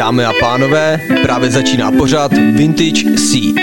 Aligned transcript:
Dámy 0.00 0.24
a 0.24 0.32
pánové, 0.40 1.00
právě 1.22 1.50
začíná 1.50 1.92
pořád 1.92 2.32
Vintage 2.32 3.04
C. 3.16 3.54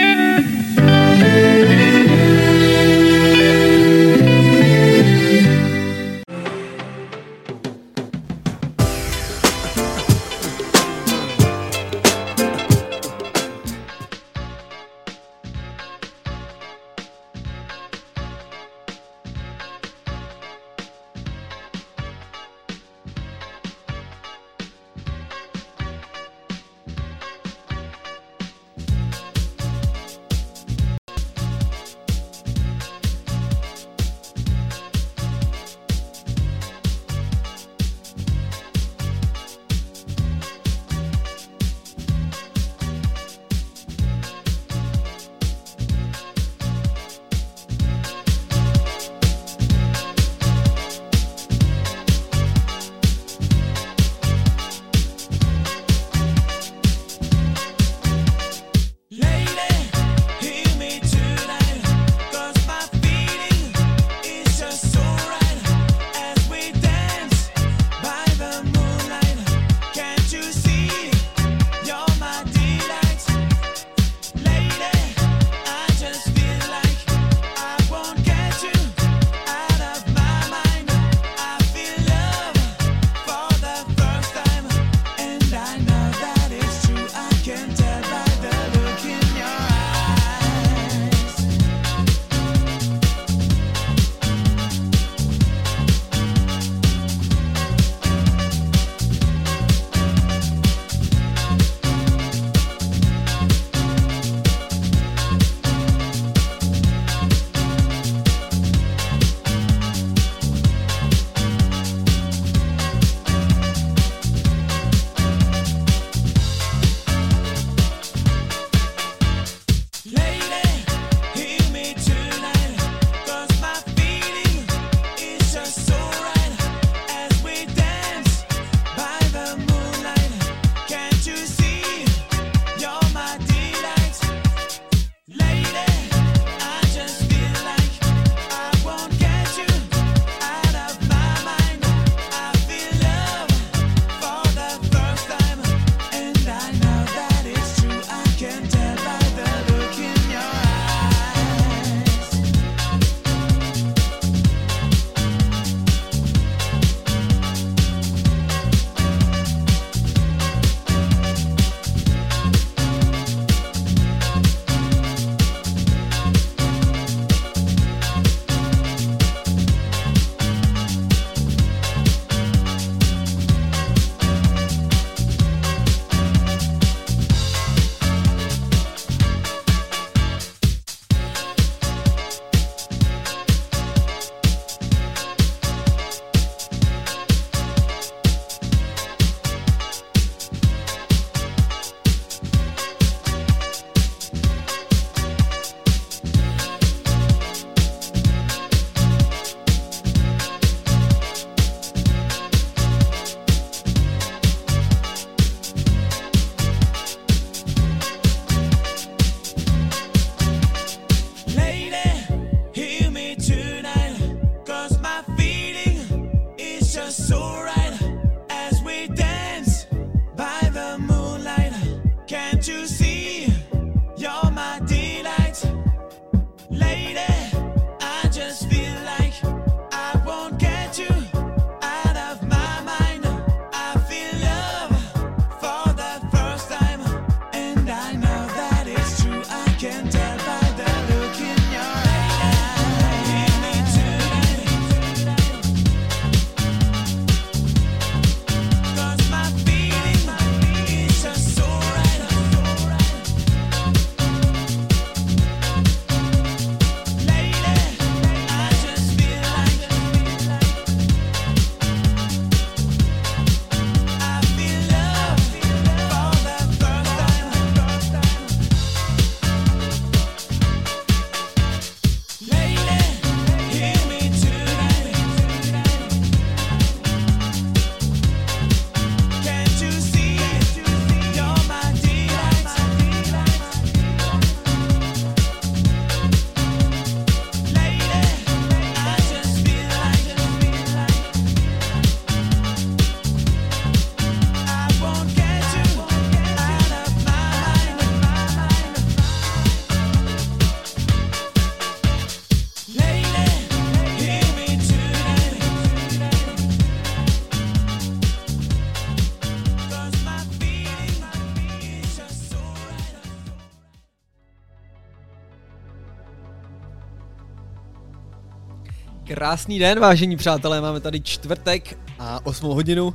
Krásný 319.37 319.79
den, 319.79 319.99
vážení 319.99 320.35
přátelé, 320.37 320.81
máme 320.81 320.99
tady 320.99 321.21
čtvrtek 321.21 321.99
a 322.19 322.45
8 322.45 322.67
hodinu. 322.67 323.13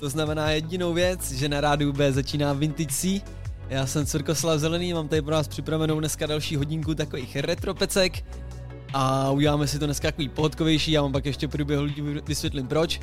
To 0.00 0.08
znamená 0.08 0.50
jedinou 0.50 0.92
věc, 0.92 1.32
že 1.32 1.48
na 1.48 1.60
rádiu 1.60 1.92
B 1.92 2.12
začíná 2.12 2.52
Vintage 2.52 2.94
C. 2.94 3.20
Já 3.68 3.86
jsem 3.86 4.06
Cirkoslav 4.06 4.60
Zelený, 4.60 4.92
mám 4.92 5.08
tady 5.08 5.22
pro 5.22 5.34
vás 5.34 5.48
připravenou 5.48 6.00
dneska 6.00 6.26
další 6.26 6.56
hodinku 6.56 6.94
takových 6.94 7.36
retropecek. 7.36 8.24
A 8.92 9.30
uděláme 9.30 9.66
si 9.66 9.78
to 9.78 9.84
dneska 9.84 10.08
takový 10.08 10.28
pohodkovější, 10.28 10.92
já 10.92 11.02
vám 11.02 11.12
pak 11.12 11.26
ještě 11.26 11.48
průběhu 11.48 11.86
vysvětlím 12.26 12.66
proč. 12.66 13.00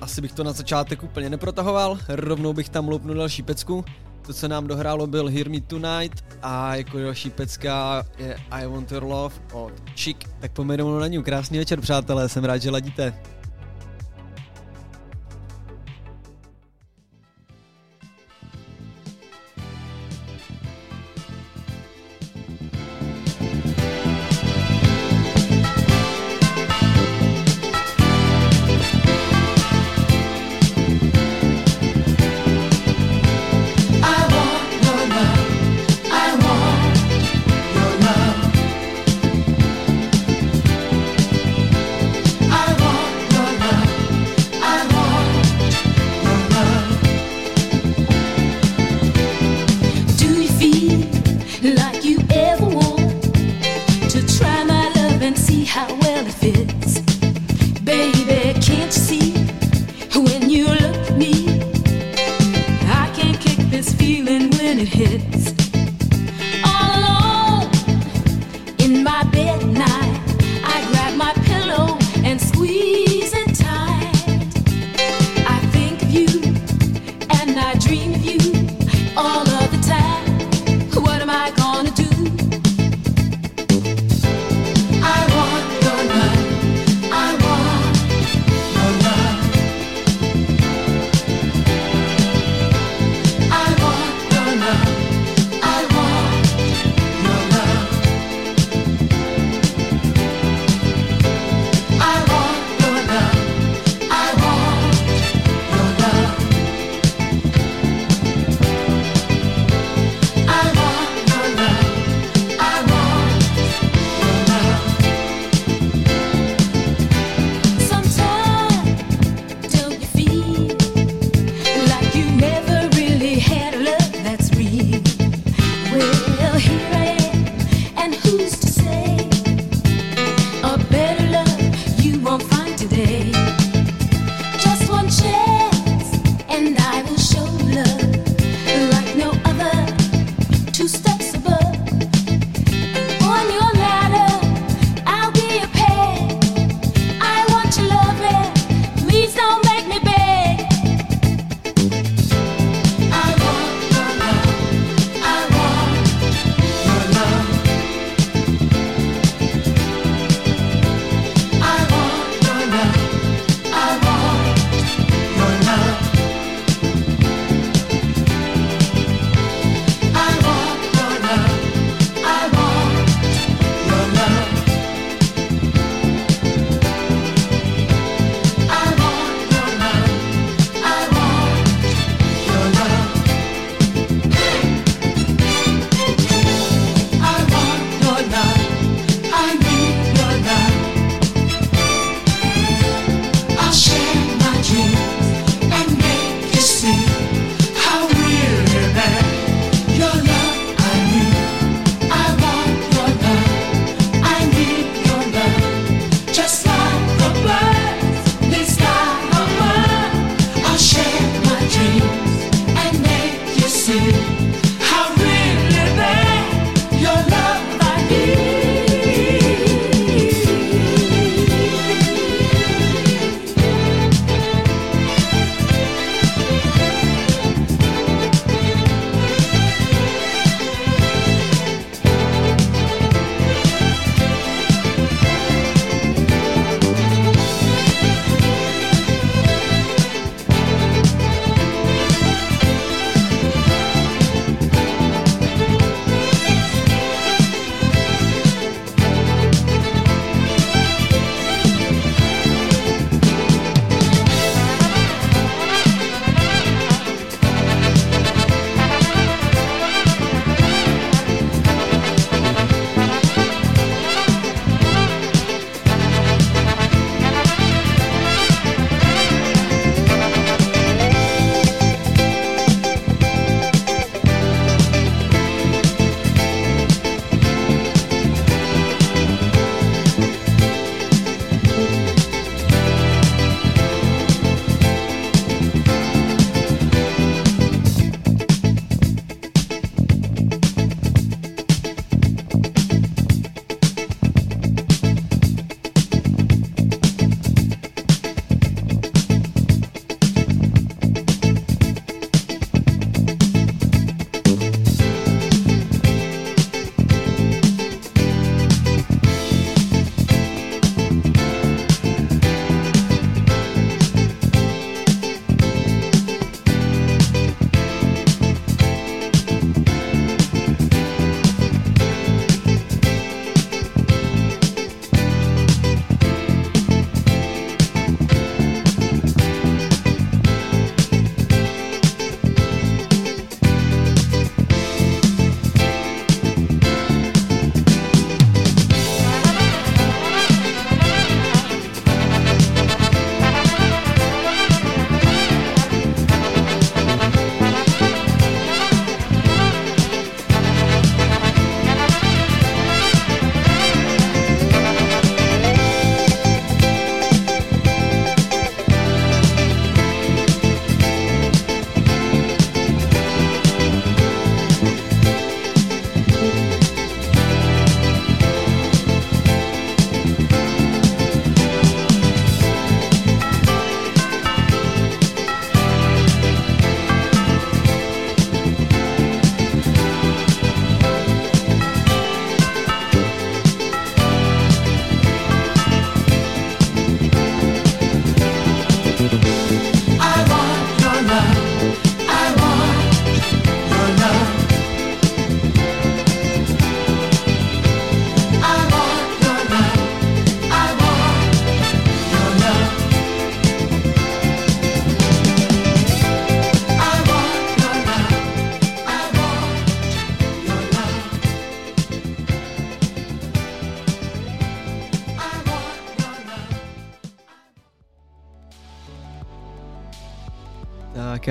Asi 0.00 0.20
bych 0.20 0.32
to 0.32 0.44
na 0.44 0.52
začátek 0.52 1.02
úplně 1.02 1.30
neprotahoval, 1.30 1.98
rovnou 2.08 2.52
bych 2.52 2.68
tam 2.68 2.88
loupnul 2.88 3.16
další 3.16 3.42
pecku. 3.42 3.84
To, 4.26 4.34
co 4.34 4.48
nám 4.48 4.66
dohrálo, 4.66 5.06
byl 5.06 5.28
Hear 5.28 5.50
Me 5.50 5.60
Tonight 5.60 6.24
a 6.42 6.76
jako 6.76 6.98
další 6.98 7.30
pecka 7.30 8.06
je 8.18 8.36
I 8.50 8.66
Want 8.66 8.92
Your 8.92 9.04
Love 9.04 9.34
od 9.52 9.72
Chick. 9.96 10.28
Tak 10.40 10.52
pomenou 10.52 10.98
na 10.98 11.06
ní. 11.06 11.22
Krásný 11.22 11.58
večer, 11.58 11.80
přátelé, 11.80 12.28
jsem 12.28 12.44
rád, 12.44 12.58
že 12.58 12.70
ladíte. 12.70 13.14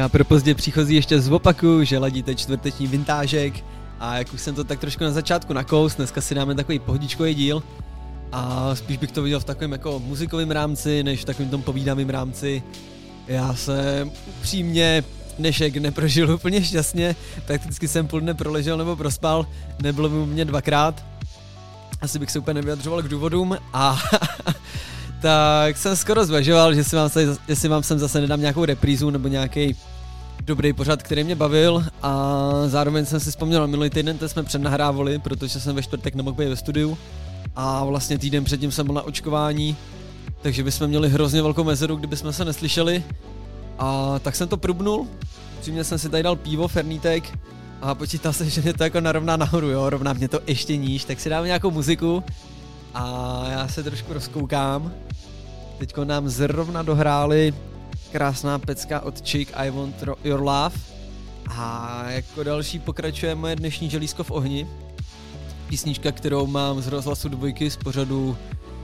Já 0.06 0.10
pro 0.10 0.26
pozdě 0.26 0.56
příchozí 0.56 0.96
ještě 0.96 1.22
zopakuju, 1.22 1.84
že 1.84 1.98
ladíte 1.98 2.36
čtvrteční 2.36 2.88
vintážek 2.88 3.54
a 4.00 4.18
jak 4.18 4.34
už 4.34 4.42
jsem 4.42 4.56
to 4.56 4.64
tak 4.64 4.80
trošku 4.80 5.04
na 5.04 5.12
začátku 5.12 5.54
nakous, 5.54 5.96
dneska 5.96 6.22
si 6.22 6.36
dáme 6.36 6.56
takový 6.56 6.80
pohodičkový 6.80 7.36
díl 7.36 7.64
a 8.32 8.76
spíš 8.76 8.98
bych 8.98 9.12
to 9.12 9.22
viděl 9.22 9.40
v 9.40 9.44
takovém 9.44 9.72
jako 9.72 10.00
muzikovém 10.00 10.52
rámci, 10.52 11.04
než 11.04 11.22
v 11.22 11.26
takovém 11.26 11.50
tom 11.50 11.62
povídavém 11.62 12.10
rámci. 12.10 12.64
Já 13.28 13.54
jsem 13.54 14.12
upřímně 14.28 15.04
dnešek 15.40 15.78
neprožil 15.78 16.32
úplně 16.32 16.64
šťastně, 16.64 17.16
prakticky 17.46 17.88
jsem 17.88 18.08
půl 18.08 18.20
dne 18.20 18.34
proležel 18.34 18.78
nebo 18.78 18.96
prospal, 18.96 19.48
nebylo 19.82 20.10
mi 20.10 20.26
mě 20.26 20.46
dvakrát, 20.46 21.06
asi 22.02 22.20
bych 22.20 22.32
se 22.32 22.40
úplně 22.40 22.54
nevyjadřoval 22.54 23.02
k 23.02 23.08
důvodům 23.08 23.58
a 23.74 24.00
tak 25.22 25.78
jsem 25.78 25.96
skoro 25.96 26.26
zvažoval, 26.26 26.74
že 26.74 26.84
si 26.84 26.96
vám, 26.96 27.10
se, 27.10 27.38
jestli 27.48 27.70
vám 27.70 27.84
sem 27.84 28.00
zase 28.00 28.22
nedám 28.22 28.42
nějakou 28.42 28.66
reprízu 28.66 29.10
nebo 29.10 29.28
nějaký 29.28 29.76
dobrý 30.46 30.74
pořad, 30.74 31.04
který 31.04 31.24
mě 31.24 31.36
bavil 31.36 31.86
a 32.02 32.42
zároveň 32.68 33.06
jsem 33.06 33.20
si 33.20 33.30
vzpomněl 33.30 33.62
na 33.62 33.68
minulý 33.68 33.90
týden, 33.90 34.18
ten 34.18 34.30
jsme 34.30 34.44
přednahrávali, 34.44 35.20
protože 35.20 35.60
jsem 35.60 35.76
ve 35.76 35.84
čtvrtek 35.84 36.16
nemohl 36.16 36.36
být 36.36 36.50
ve 36.50 36.56
studiu 36.56 36.98
a 37.56 37.86
vlastně 37.86 38.18
týden 38.18 38.44
předtím 38.44 38.72
jsem 38.72 38.86
byl 38.86 38.96
na 38.96 39.02
očkování, 39.02 39.78
takže 40.42 40.64
bychom 40.64 40.88
měli 40.88 41.10
hrozně 41.10 41.42
velkou 41.42 41.64
mezeru, 41.64 41.96
kdyby 41.96 42.18
jsme 42.18 42.34
se 42.34 42.46
neslyšeli 42.46 43.04
a 43.80 44.20
tak 44.20 44.36
jsem 44.36 44.48
to 44.48 44.58
prubnul, 44.58 45.08
přímě 45.62 45.84
jsem 45.84 46.00
si 46.00 46.10
tady 46.10 46.24
dal 46.24 46.36
pivo, 46.36 46.68
fernítek 46.68 47.40
a 47.82 47.96
počítal 47.96 48.34
se, 48.34 48.50
že 48.50 48.62
mě 48.62 48.74
to 48.74 48.84
jako 48.84 49.02
narovná 49.02 49.38
nahoru, 49.38 49.70
jo, 49.70 49.90
rovná 49.90 50.14
mě 50.14 50.28
to 50.28 50.40
ještě 50.48 50.78
níž, 50.78 51.06
tak 51.06 51.20
si 51.20 51.30
dáme 51.30 51.48
nějakou 51.48 51.72
muziku 51.72 52.24
a 52.94 53.44
já 53.50 53.68
se 53.68 53.84
trošku 53.84 54.14
rozkoukám. 54.14 54.94
Teďko 55.78 56.06
nám 56.06 56.30
zrovna 56.30 56.84
dohráli 56.84 57.54
krásná 58.12 58.60
pecka 58.60 59.00
od 59.00 59.22
Chick 59.22 59.52
I 59.56 59.70
Want 59.70 60.04
Your 60.24 60.40
Love 60.40 60.76
a 61.50 62.04
jako 62.08 62.44
další 62.44 62.80
pokračuje 62.80 63.36
moje 63.36 63.56
dnešní 63.56 63.90
želízko 63.90 64.24
v 64.24 64.32
ohni. 64.32 64.68
Písnička, 65.68 66.12
kterou 66.12 66.48
mám 66.48 66.82
z 66.82 66.88
rozhlasu 66.88 67.30
dvojky 67.30 67.72
z 67.72 67.78
pořadu 67.78 68.38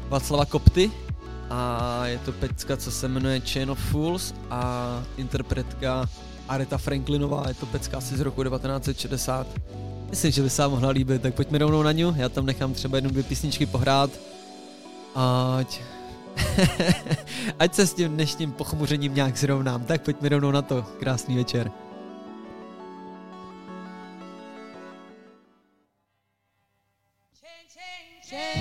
Václava 0.10 0.46
Kopty 0.46 0.92
a 1.50 2.01
je 2.06 2.18
to 2.18 2.32
pecka, 2.32 2.78
co 2.78 2.92
se 2.92 3.08
jmenuje 3.08 3.40
Chain 3.40 3.72
of 3.72 3.80
Fools 3.80 4.34
a 4.50 5.04
interpretka 5.18 6.10
Areta 6.50 6.78
Franklinová, 6.78 7.48
je 7.48 7.54
to 7.54 7.66
pecka 7.66 7.98
asi 7.98 8.18
z 8.18 8.20
roku 8.20 8.44
1960. 8.44 9.48
Myslím, 10.10 10.32
že 10.32 10.42
by 10.42 10.50
se 10.50 10.62
vám 10.62 10.72
mohla 10.72 10.90
líbit, 10.90 11.22
tak 11.22 11.34
pojďme 11.34 11.58
rovnou 11.58 11.84
na 11.84 11.92
ňu, 11.92 12.13
já 12.18 12.30
tam 12.30 12.46
nechám 12.46 12.74
třeba 12.74 12.98
jednu, 12.98 13.10
dvě 13.10 13.24
písničky 13.24 13.66
pohrát. 13.66 14.10
Ať... 15.16 15.82
Ať 17.59 17.75
se 17.75 17.88
s 17.88 17.93
tím 17.93 18.13
dnešním 18.13 18.51
pochmuřením 18.51 19.15
nějak 19.15 19.38
zrovnám, 19.38 19.85
tak 19.85 20.01
pojďme 20.01 20.29
rovnou 20.29 20.51
na 20.51 20.61
to. 20.61 20.83
Krásný 21.00 21.38
večer. 21.38 21.71
Oh 28.33 28.61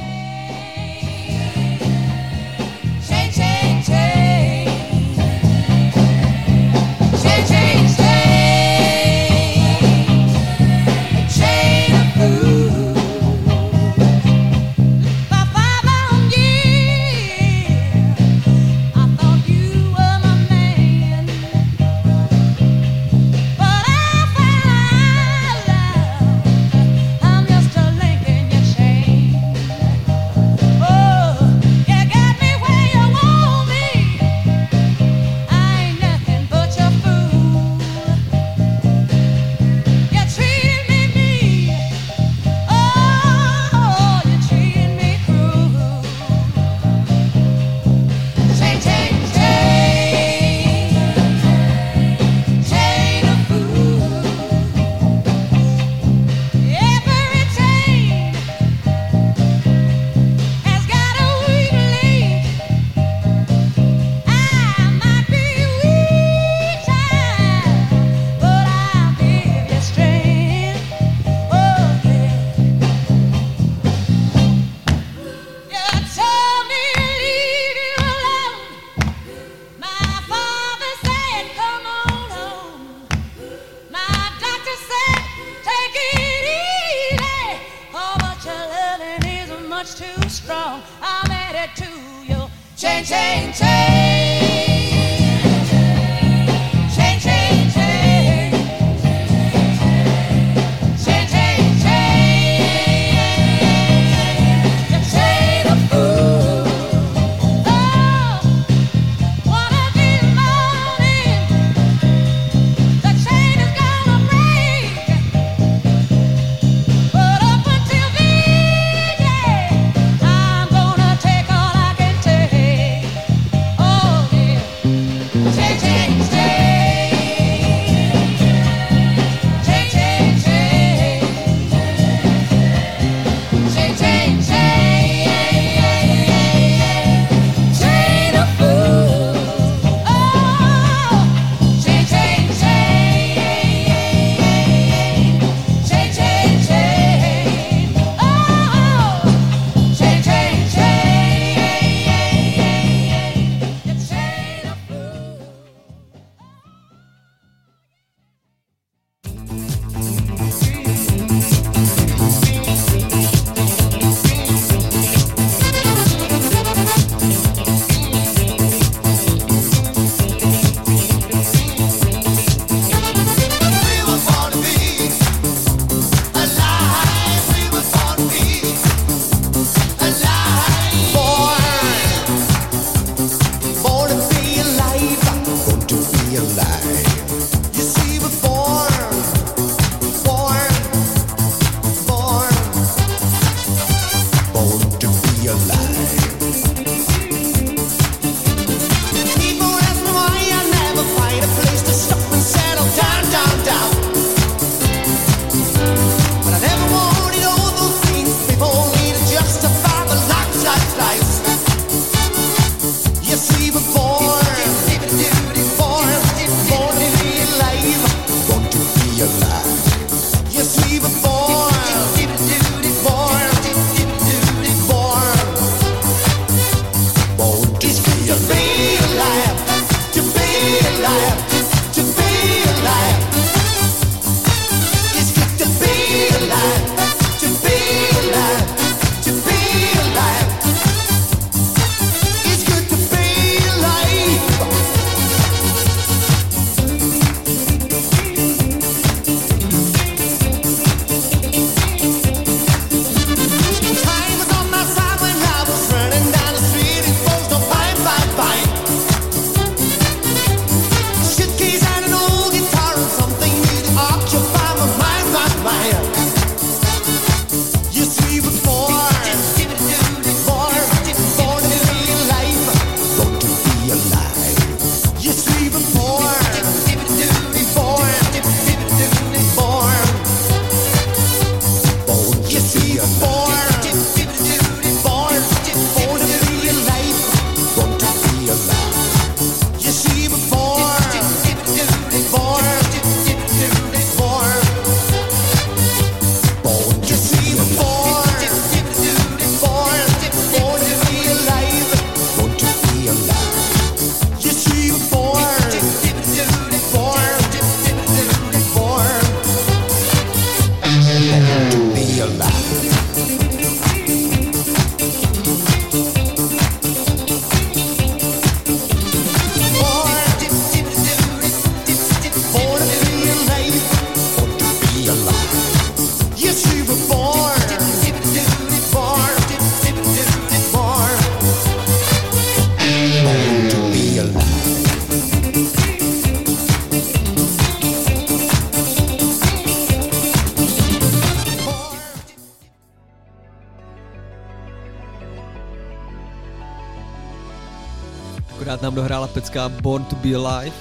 pecka 349.34 349.68
Born 349.68 350.04
to 350.04 350.16
be 350.16 350.34
Alive 350.34 350.76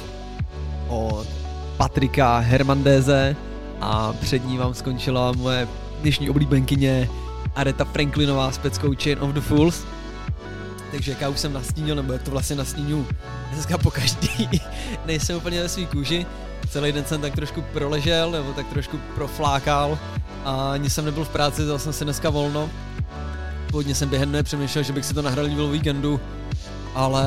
od 0.88 1.28
Patrika 1.78 2.40
Hermandéze 2.40 3.36
a 3.82 4.14
před 4.14 4.46
ní 4.46 4.58
vám 4.58 4.74
skončila 4.74 5.32
moje 5.32 5.68
dnešní 6.02 6.30
oblíbenkyně 6.30 7.10
Areta 7.56 7.86
Franklinová 7.86 8.52
s 8.52 8.58
peckou 8.58 8.96
Chain 9.04 9.18
of 9.22 9.30
the 9.30 9.42
Fools. 9.42 9.84
Takže 10.92 11.12
jak 11.12 11.22
já 11.22 11.30
už 11.30 11.40
jsem 11.40 11.54
nastínil, 11.54 11.96
nebo 11.96 12.14
jak 12.14 12.24
to 12.24 12.32
vlastně 12.32 12.56
nastínu 12.56 13.08
dneska 13.54 13.78
po 13.78 13.92
každý, 13.92 14.50
nejsem 15.06 15.38
úplně 15.38 15.62
ve 15.62 15.70
svý 15.70 15.86
kůži. 15.86 16.26
Celý 16.70 16.92
den 16.92 17.06
jsem 17.06 17.22
tak 17.22 17.36
trošku 17.36 17.62
proležel, 17.62 18.32
nebo 18.32 18.54
tak 18.54 18.68
trošku 18.68 19.00
proflákal 19.16 20.00
a 20.46 20.72
ani 20.72 20.90
jsem 20.90 21.06
nebyl 21.06 21.26
v 21.26 21.30
práci, 21.30 21.66
dal 21.66 21.80
jsem 21.80 21.94
si 21.94 22.04
dneska 22.04 22.30
volno. 22.30 22.70
Původně 23.72 23.96
jsem 23.96 24.10
během 24.10 24.30
dne 24.30 24.44
přemýšlel, 24.44 24.84
že 24.84 24.94
bych 24.94 25.06
si 25.06 25.14
to 25.14 25.22
nahrál 25.22 25.46
v 25.46 25.72
víkendu, 25.72 26.20
ale 26.96 27.26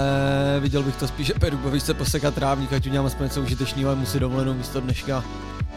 viděl 0.60 0.82
bych 0.82 0.96
to 0.96 1.08
spíš, 1.08 1.26
že 1.26 1.34
Peru 1.34 1.58
bavíš 1.58 1.82
se 1.82 1.94
posekat 1.94 2.34
trávník, 2.34 2.72
ať 2.72 2.86
udělám 2.86 3.06
aspoň 3.06 3.24
něco 3.24 3.40
užitečného, 3.40 3.90
ale 3.90 4.00
musí 4.00 4.18
dovolenou 4.18 4.54
místo 4.54 4.80
dneška. 4.80 5.24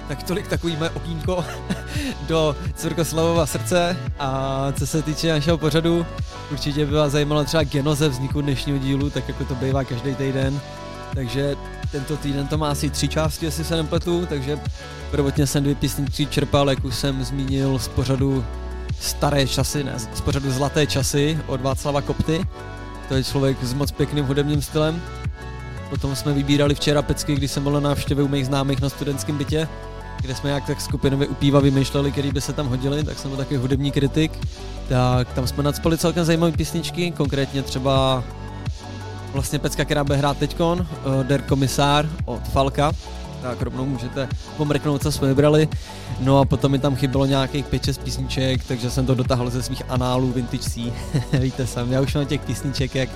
Tak 0.07 0.23
tolik 0.23 0.47
takový 0.47 0.75
mé 0.77 0.89
okýnko 0.89 1.45
do 2.27 2.55
Cvrkoslavova 2.75 3.45
srdce 3.45 3.97
a 4.19 4.67
co 4.79 4.87
se 4.87 5.01
týče 5.01 5.33
našeho 5.33 5.57
pořadu, 5.57 6.05
určitě 6.51 6.85
by 6.85 6.95
vás 6.95 7.11
zajímalo 7.11 7.43
třeba 7.43 7.63
genoze 7.63 8.09
vzniku 8.09 8.41
dnešního 8.41 8.77
dílu, 8.77 9.09
tak 9.09 9.27
jako 9.27 9.45
to 9.45 9.55
bývá 9.55 9.83
každý 9.83 10.15
týden. 10.15 10.59
Takže 11.13 11.55
tento 11.91 12.17
týden 12.17 12.47
to 12.47 12.57
má 12.57 12.69
asi 12.69 12.89
tři 12.89 13.07
části, 13.07 13.45
jestli 13.45 13.63
se 13.63 13.75
nepletu, 13.75 14.25
takže 14.25 14.59
prvotně 15.11 15.47
jsem 15.47 15.63
dvě 15.63 15.75
písničky 15.75 16.25
čerpal, 16.25 16.69
jak 16.69 16.85
už 16.85 16.95
jsem 16.95 17.23
zmínil 17.23 17.79
z 17.79 17.87
pořadu 17.87 18.45
staré 18.99 19.47
časy, 19.47 19.83
ne, 19.83 19.93
z 20.13 20.21
pořadu 20.21 20.51
zlaté 20.51 20.87
časy 20.87 21.39
od 21.47 21.61
Václava 21.61 22.01
Kopty 22.01 22.45
to 23.07 23.15
je 23.15 23.23
člověk 23.23 23.63
s 23.63 23.73
moc 23.73 23.91
pěkným 23.91 24.25
hudebním 24.25 24.61
stylem. 24.61 25.01
Potom 25.89 26.15
jsme 26.15 26.33
vybírali 26.33 26.75
včera 26.75 27.01
pecky, 27.01 27.35
když 27.35 27.51
jsem 27.51 27.63
byl 27.63 27.71
na 27.71 27.79
návštěvě 27.79 28.23
u 28.23 28.27
mých 28.27 28.45
známých 28.45 28.81
na 28.81 28.89
studentském 28.89 29.37
bytě, 29.37 29.67
kde 30.21 30.35
jsme 30.35 30.49
jak 30.49 30.65
tak 30.67 30.81
skupinově 30.81 31.27
upíva 31.27 31.59
vymýšleli, 31.59 32.11
který 32.11 32.31
by 32.31 32.41
se 32.41 32.53
tam 32.53 32.67
hodili, 32.67 33.03
tak 33.03 33.19
jsem 33.19 33.29
byl 33.31 33.37
taky 33.37 33.55
hudební 33.55 33.91
kritik. 33.91 34.31
Tak 34.89 35.33
tam 35.33 35.47
jsme 35.47 35.63
nadspali 35.63 35.97
celkem 35.97 36.25
zajímavé 36.25 36.51
písničky, 36.51 37.11
konkrétně 37.11 37.61
třeba 37.61 38.23
vlastně 39.33 39.59
pecka, 39.59 39.85
která 39.85 40.03
bude 40.03 40.17
hrát 40.17 40.37
teďkon, 40.37 40.79
uh, 40.79 41.23
Der 41.23 41.41
Komisár 41.41 42.09
od 42.25 42.47
Falka, 42.47 42.91
tak 43.49 43.61
rovnou 43.61 43.85
můžete 43.85 44.27
pomrknout, 44.57 45.01
co 45.01 45.11
jsme 45.11 45.27
vybrali. 45.27 45.69
No 46.19 46.39
a 46.39 46.45
potom 46.45 46.71
mi 46.71 46.79
tam 46.79 46.95
chybělo 46.95 47.25
nějakých 47.25 47.65
5-6 47.65 48.03
písniček, 48.03 48.63
takže 48.63 48.89
jsem 48.91 49.05
to 49.05 49.15
dotáhl 49.15 49.49
ze 49.49 49.63
svých 49.63 49.81
análů 49.89 50.31
vintage 50.31 50.63
C. 50.69 50.93
Víte 51.39 51.67
sam, 51.67 51.91
já 51.91 52.01
už 52.01 52.15
mám 52.15 52.25
těch 52.25 52.41
písniček 52.41 52.95
jak 52.95 53.09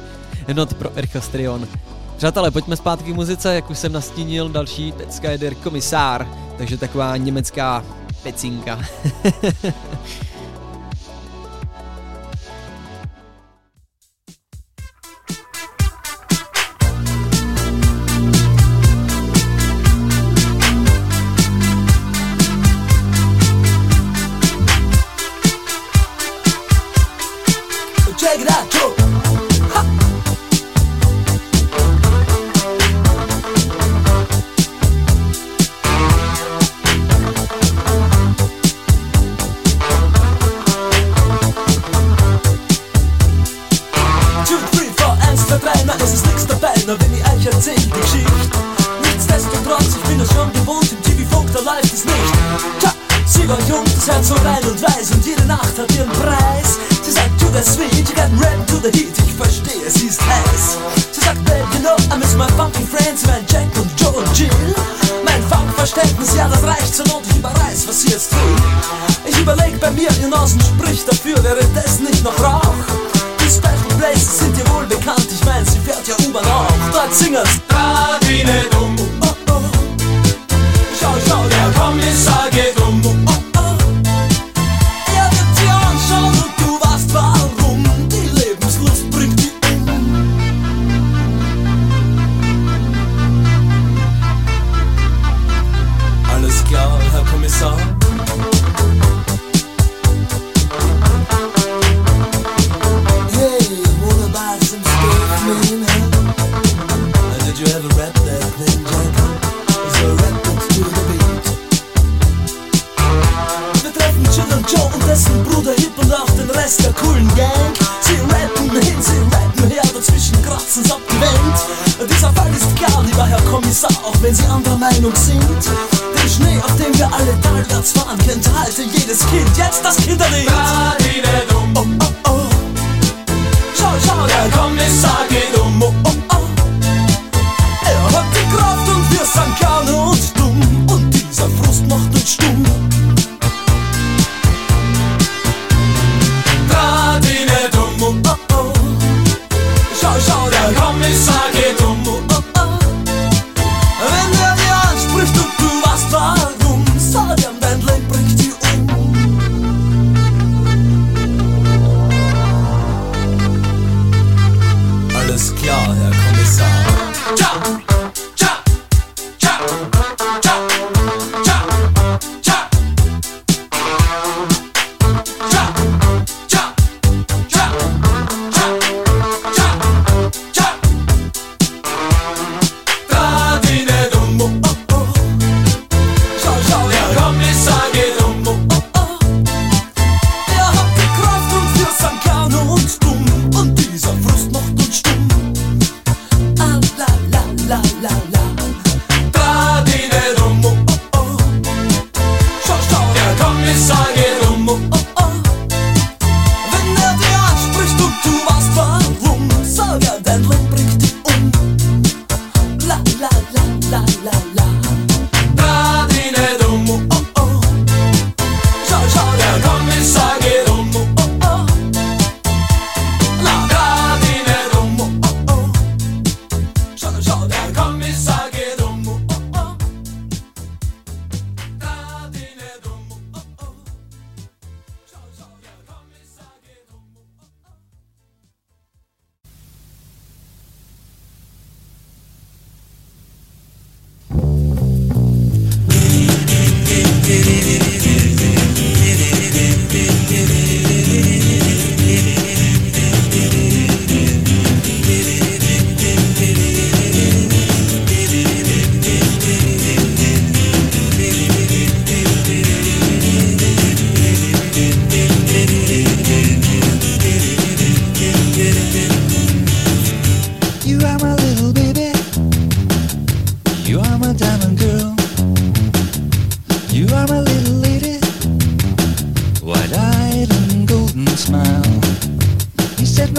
not 0.53 0.73
pro 0.73 0.97
Erchastrion. 0.97 1.67
Přátelé, 2.17 2.51
pojďme 2.51 2.75
zpátky 2.75 3.13
k 3.13 3.15
muzice, 3.15 3.55
jak 3.55 3.69
už 3.69 3.77
jsem 3.77 3.91
nastínil, 3.91 4.49
další 4.49 4.91
pecka 4.91 5.31
je 5.31 5.37
Der 5.37 5.55
Komisár, 5.55 6.27
takže 6.57 6.77
taková 6.77 7.17
německá 7.17 7.85
pecinka. 8.23 8.79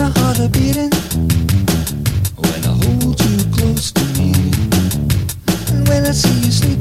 my 0.01 0.09
heart 0.21 0.39
a 0.39 0.49
beating 0.49 0.91
when 2.37 2.61
I 2.65 2.75
hold 2.83 3.21
you 3.21 3.37
close 3.53 3.93
to 3.93 4.05
me, 4.17 4.33
and 5.73 5.89
when 5.89 6.07
I 6.07 6.13
see 6.13 6.47
you 6.47 6.53
sleeping. 6.53 6.80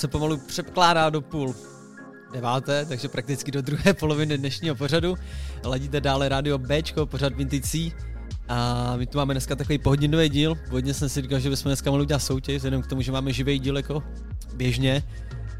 Se 0.00 0.08
pomalu 0.08 0.36
překládá 0.36 1.10
do 1.10 1.20
půl 1.20 1.54
deváté, 2.32 2.84
takže 2.84 3.08
prakticky 3.08 3.50
do 3.50 3.62
druhé 3.62 3.94
poloviny 3.94 4.38
dnešního 4.38 4.74
pořadu. 4.74 5.16
Ladíte 5.64 6.00
dále 6.00 6.28
rádio 6.28 6.58
Bčko, 6.58 7.06
pořad 7.06 7.34
Vintage 7.34 7.62
C. 7.62 7.92
A 8.48 8.96
my 8.96 9.06
tu 9.06 9.18
máme 9.18 9.34
dneska 9.34 9.56
takový 9.56 9.78
pohodinový 9.78 10.28
díl. 10.28 10.54
Původně 10.54 10.94
jsem 10.94 11.08
si 11.08 11.22
říkal, 11.22 11.40
že 11.40 11.50
bychom 11.50 11.70
dneska 11.70 11.90
mohli 11.90 12.04
udělat 12.04 12.18
soutěž, 12.18 12.56
vzhledem 12.56 12.82
k 12.82 12.86
tomu, 12.86 13.02
že 13.02 13.12
máme 13.12 13.32
živý 13.32 13.58
díl 13.58 13.76
jako 13.76 14.02
běžně. 14.54 15.02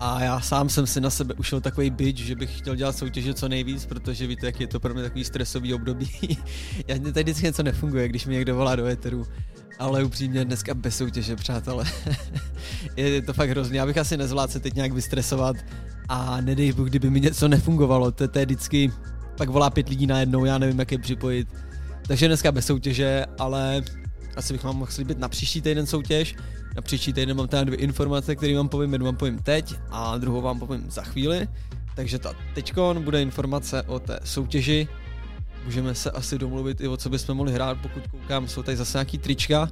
A 0.01 0.23
já 0.23 0.41
sám 0.41 0.69
jsem 0.69 0.87
si 0.87 1.01
na 1.01 1.11
sebe 1.11 1.35
ušel 1.35 1.61
takový 1.61 1.91
bitch, 1.91 2.21
že 2.21 2.35
bych 2.35 2.59
chtěl 2.59 2.75
dělat 2.75 2.97
soutěže 2.97 3.35
co 3.35 3.49
nejvíc, 3.49 3.87
protože 3.87 4.27
víte, 4.27 4.47
jak 4.47 4.61
je 4.61 4.67
to 4.67 4.81
pro 4.81 4.95
mě 4.95 5.03
takový 5.03 5.25
stresový 5.25 5.75
období. 5.75 6.11
já 6.89 6.97
mě 6.97 7.13
tady 7.13 7.25
vždycky 7.25 7.47
něco 7.47 7.63
nefunguje, 7.63 8.09
když 8.09 8.27
mi 8.27 8.35
někdo 8.35 8.57
volá 8.57 8.77
do 8.77 8.87
éteru. 8.87 9.27
Ale 9.81 10.05
upřímně 10.05 10.45
dneska 10.45 10.75
bez 10.75 10.97
soutěže, 10.97 11.37
přátelé. 11.37 11.85
je 12.97 13.23
to 13.23 13.33
fakt 13.33 13.51
hrozný. 13.51 13.77
Já 13.77 13.87
bych 13.87 13.99
asi 13.99 14.17
nezvládl 14.17 14.53
se 14.53 14.61
teď 14.61 14.75
nějak 14.75 14.93
vystresovat 14.93 15.57
a 16.09 16.41
nedej 16.41 16.73
Bůh, 16.73 16.89
kdyby 16.89 17.11
mi 17.11 17.21
něco 17.21 17.49
nefungovalo. 17.49 18.11
To, 18.13 18.29
to 18.29 18.39
je 18.39 18.47
vždycky, 18.47 18.93
pak 19.37 19.49
volá 19.49 19.71
pět 19.71 19.89
lidí 19.89 20.07
najednou, 20.07 20.45
já 20.45 20.59
nevím, 20.59 20.79
jak 20.79 20.93
je 20.93 20.99
připojit. 20.99 21.49
Takže 22.07 22.27
dneska 22.29 22.53
bez 22.53 22.67
soutěže, 22.67 23.27
ale 23.39 23.83
asi 24.37 24.53
bych 24.53 24.65
vám 24.65 24.77
mohl 24.77 24.91
slíbit 24.91 25.19
na 25.19 25.29
příští 25.29 25.61
týden 25.61 25.87
soutěž. 25.87 26.35
Na 26.77 26.83
příští 26.83 27.13
týden 27.13 27.37
mám 27.37 27.49
tady 27.49 27.65
dvě 27.65 27.79
informace, 27.79 28.37
které 28.37 28.57
vám 28.57 28.69
povím, 28.69 28.93
jednu 28.93 29.07
vám 29.07 29.17
povím 29.17 29.39
teď 29.39 29.75
a 29.91 30.19
druhou 30.19 30.41
vám 30.41 30.59
povím 30.59 30.91
za 30.91 31.03
chvíli. 31.03 31.49
Takže 31.95 32.19
ta 32.19 32.33
teďkon 32.55 33.03
bude 33.03 33.23
informace 33.23 33.83
o 33.83 33.99
té 33.99 34.21
soutěži. 34.25 34.89
Můžeme 35.65 35.95
se 35.95 36.11
asi 36.11 36.39
domluvit 36.39 36.81
i 36.81 36.89
o 36.89 36.97
co 36.97 37.11
bychom 37.11 37.37
mohli 37.37 37.53
hrát, 37.53 37.79
pokud 37.83 38.07
koukám, 38.07 38.49
jsou 38.49 38.63
tady 38.63 38.77
zase 38.77 38.99
nějaký 38.99 39.19
trička, 39.19 39.69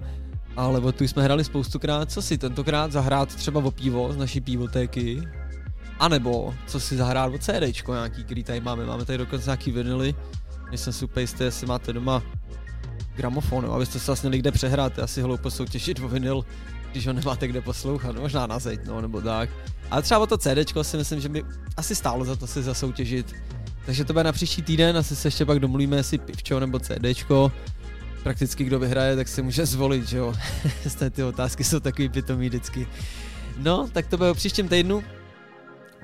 ale 0.56 0.80
o 0.80 0.92
tu 0.92 1.04
jsme 1.04 1.22
hrali 1.22 1.44
spoustukrát. 1.44 2.12
Co 2.12 2.22
si 2.22 2.38
tentokrát 2.38 2.92
zahrát 2.92 3.34
třeba 3.34 3.64
o 3.64 3.70
pivo 3.70 4.12
z 4.12 4.16
naší 4.16 4.40
pivotéky? 4.40 5.22
A 5.98 6.08
nebo 6.08 6.54
co 6.66 6.80
si 6.80 6.96
zahrát 6.96 7.34
o 7.34 7.38
CDčko 7.38 7.94
nějaký, 7.94 8.24
který 8.24 8.44
tady 8.44 8.60
máme. 8.60 8.86
Máme 8.86 9.04
tady 9.04 9.18
dokonce 9.18 9.50
nějaký 9.50 9.70
vinily. 9.70 10.14
Nejsem 10.68 10.92
super 10.92 11.20
jistý, 11.20 11.44
jestli 11.44 11.66
máte 11.66 11.92
doma 11.92 12.22
gramofon, 13.16 13.64
jo, 13.64 13.72
abyste 13.72 13.98
se 13.98 14.06
vlastně 14.06 14.30
někde 14.30 14.52
přehrát, 14.52 14.98
je 14.98 15.04
asi 15.04 15.22
hloupo 15.22 15.50
soutěžit 15.50 16.00
o 16.00 16.08
vinyl, 16.08 16.44
když 16.92 17.06
ho 17.06 17.12
nemáte 17.12 17.48
kde 17.48 17.60
poslouchat, 17.60 18.12
no, 18.16 18.20
možná 18.20 18.46
na 18.46 18.58
zeď, 18.58 18.80
no, 18.86 19.00
nebo 19.00 19.20
tak. 19.20 19.50
Ale 19.90 20.02
třeba 20.02 20.20
o 20.20 20.26
to 20.26 20.38
CDčko 20.38 20.84
si 20.84 20.96
myslím, 20.96 21.20
že 21.20 21.28
by 21.28 21.44
asi 21.76 21.94
stálo 21.94 22.24
za 22.24 22.36
to 22.36 22.46
si 22.46 22.62
zasoutěžit. 22.62 23.34
Takže 23.88 24.04
to 24.04 24.12
bude 24.12 24.24
na 24.24 24.32
příští 24.32 24.62
týden, 24.62 24.96
asi 24.96 25.16
se 25.16 25.28
ještě 25.28 25.44
pak 25.44 25.58
domluvíme, 25.58 25.96
jestli 25.96 26.18
pivčo 26.18 26.60
nebo 26.60 26.78
CDčko. 26.78 27.52
Prakticky 28.22 28.64
kdo 28.64 28.78
vyhraje, 28.78 29.16
tak 29.16 29.28
si 29.28 29.42
může 29.42 29.66
zvolit, 29.66 30.08
že 30.08 30.18
jo. 30.18 30.34
ty 31.10 31.22
otázky 31.22 31.64
jsou 31.64 31.80
takový 31.80 32.08
pitomý 32.08 32.48
vždycky. 32.48 32.88
No, 33.58 33.88
tak 33.92 34.06
to 34.06 34.16
bude 34.16 34.30
o 34.30 34.34
příštím 34.34 34.68
týdnu. 34.68 35.04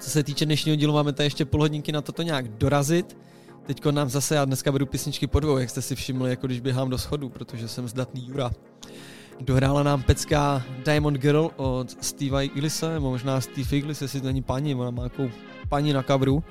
Co 0.00 0.10
se 0.10 0.22
týče 0.22 0.46
dnešního 0.46 0.76
dílu, 0.76 0.94
máme 0.94 1.12
tady 1.12 1.26
ještě 1.26 1.44
půl 1.44 1.60
hodinky 1.60 1.92
na 1.92 2.00
toto 2.00 2.22
nějak 2.22 2.48
dorazit. 2.48 3.16
Teďko 3.66 3.92
nám 3.92 4.10
zase, 4.10 4.34
já 4.34 4.44
dneska 4.44 4.70
vedu 4.70 4.86
písničky 4.86 5.26
po 5.26 5.40
dvou, 5.40 5.58
jak 5.58 5.70
jste 5.70 5.82
si 5.82 5.94
všimli, 5.94 6.30
jako 6.30 6.46
když 6.46 6.60
běhám 6.60 6.90
do 6.90 6.98
schodu, 6.98 7.28
protože 7.28 7.68
jsem 7.68 7.88
zdatný 7.88 8.26
Jura. 8.28 8.50
Dohrála 9.40 9.82
nám 9.82 10.02
pecka 10.02 10.62
Diamond 10.84 11.18
Girl 11.18 11.50
od 11.56 12.04
Steve 12.04 12.44
Iglise, 12.44 13.00
možná 13.00 13.40
Steve 13.40 13.76
Iglis, 13.76 14.02
jestli 14.02 14.20
to 14.20 14.26
není 14.26 14.42
paní, 14.42 14.74
ona 14.74 14.90
má 14.90 15.02
nějakou 15.02 15.30
paní 15.68 15.92
na 15.92 16.02
kabru. 16.02 16.44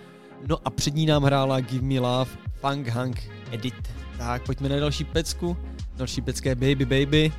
No 0.47 0.57
a 0.65 0.69
před 0.69 0.95
ní 0.95 1.05
nám 1.05 1.23
hrála 1.23 1.59
Give 1.59 1.85
Me 1.85 1.99
Love 1.99 2.31
Funk 2.53 2.87
Hunk 2.87 3.23
Edit. 3.51 3.75
Tak 4.17 4.45
pojďme 4.45 4.69
na 4.69 4.79
další 4.79 5.03
pecku, 5.03 5.57
další 5.95 6.21
pecka 6.21 6.49
je 6.49 6.55
Baby 6.55 6.85
Baby, 6.85 7.31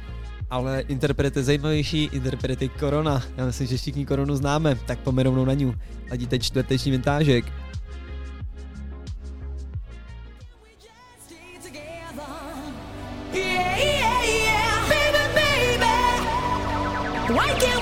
ale 0.50 0.80
interpret 0.80 1.36
je 1.36 1.42
zajímavější, 1.42 2.04
interpret 2.12 2.62
je 2.62 2.68
Korona. 2.68 3.22
Já 3.36 3.46
myslím, 3.46 3.66
že 3.66 3.76
všichni 3.76 4.06
Koronu 4.06 4.36
známe, 4.36 4.74
tak 4.86 4.98
pojďme 4.98 5.22
rovnou 5.22 5.44
na 5.44 5.54
ní. 5.54 5.74
Ladíte 6.10 6.38
čtvrteční 6.38 6.90
vintážek. 6.90 7.44
Why 17.28 17.48
can't 17.60 17.73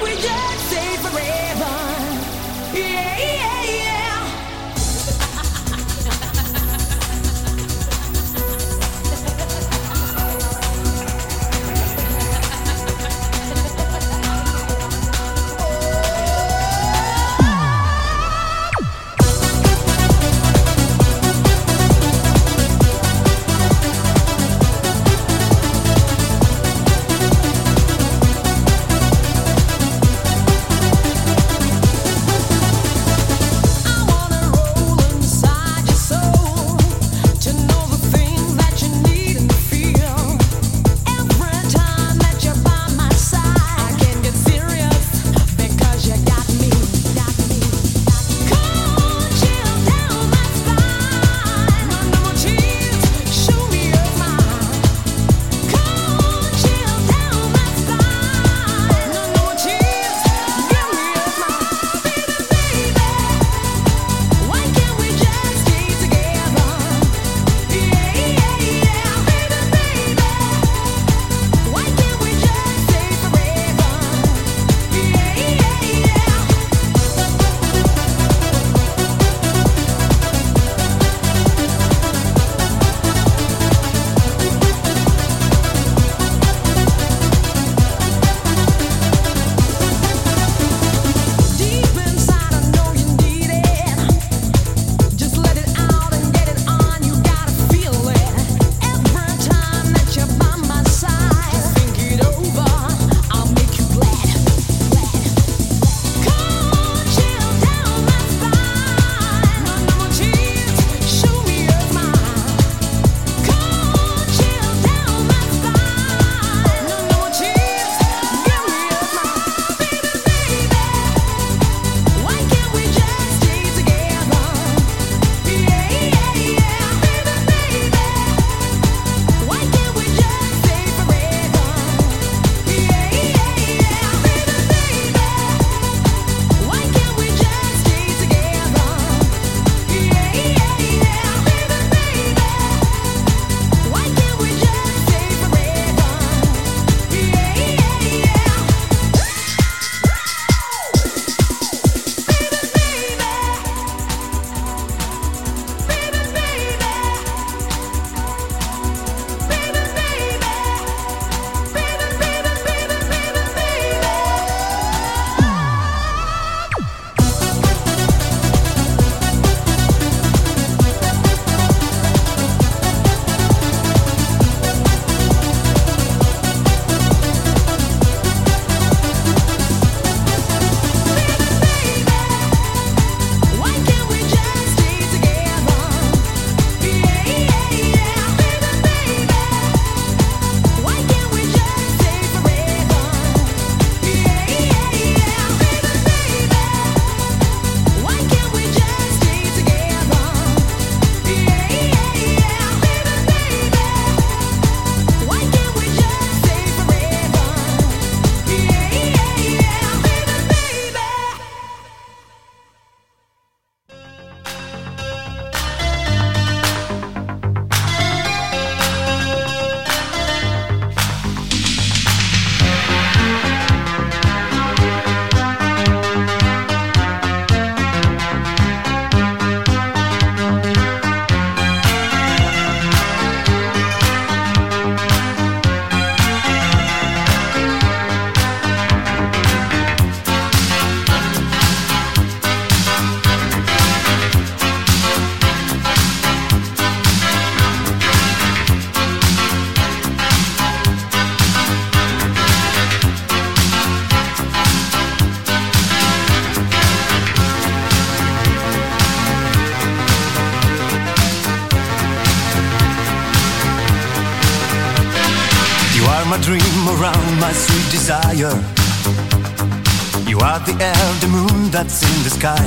You 270.33 270.39
are 270.39 270.61
the 270.61 270.73
the 271.21 271.29
moon 271.29 271.71
that's 271.71 272.03
in 272.03 272.23
the 272.25 272.31
sky. 272.31 272.65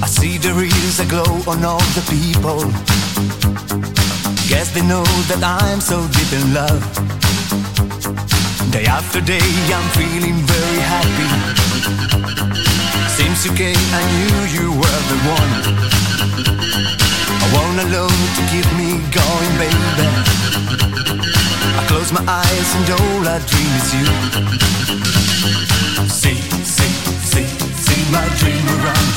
I 0.00 0.06
see 0.06 0.38
there 0.38 0.62
is 0.62 1.00
a 1.00 1.04
glow 1.04 1.34
on 1.48 1.64
all 1.64 1.82
the 1.98 2.04
people. 2.08 2.60
Guess 4.46 4.70
they 4.70 4.82
know 4.86 5.02
that 5.26 5.42
I'm 5.42 5.80
so 5.80 6.06
deep 6.06 6.32
in 6.32 6.54
love. 6.54 7.13
Day 8.74 8.86
after 8.86 9.20
day, 9.20 9.38
I'm 9.70 9.88
feeling 9.94 10.34
very 10.50 10.80
happy. 10.82 11.28
Since 13.06 13.46
you 13.46 13.52
came, 13.54 13.86
I 13.94 14.02
knew 14.10 14.36
you 14.50 14.66
were 14.72 15.02
the 15.12 15.18
one. 15.30 15.52
I 17.38 17.46
wanna 17.54 17.86
love 17.94 18.18
to 18.34 18.42
keep 18.50 18.66
me 18.74 18.98
going, 19.14 19.52
baby. 19.62 20.08
I 21.78 21.84
close 21.86 22.10
my 22.10 22.24
eyes 22.26 22.68
and 22.74 22.90
all 22.98 23.22
I 23.28 23.38
dream 23.46 23.72
is 23.78 23.88
you. 23.94 24.06
See, 26.10 26.42
see, 26.66 26.94
see, 27.30 27.46
see 27.78 28.02
my 28.10 28.26
dream 28.42 28.66
around. 28.74 29.08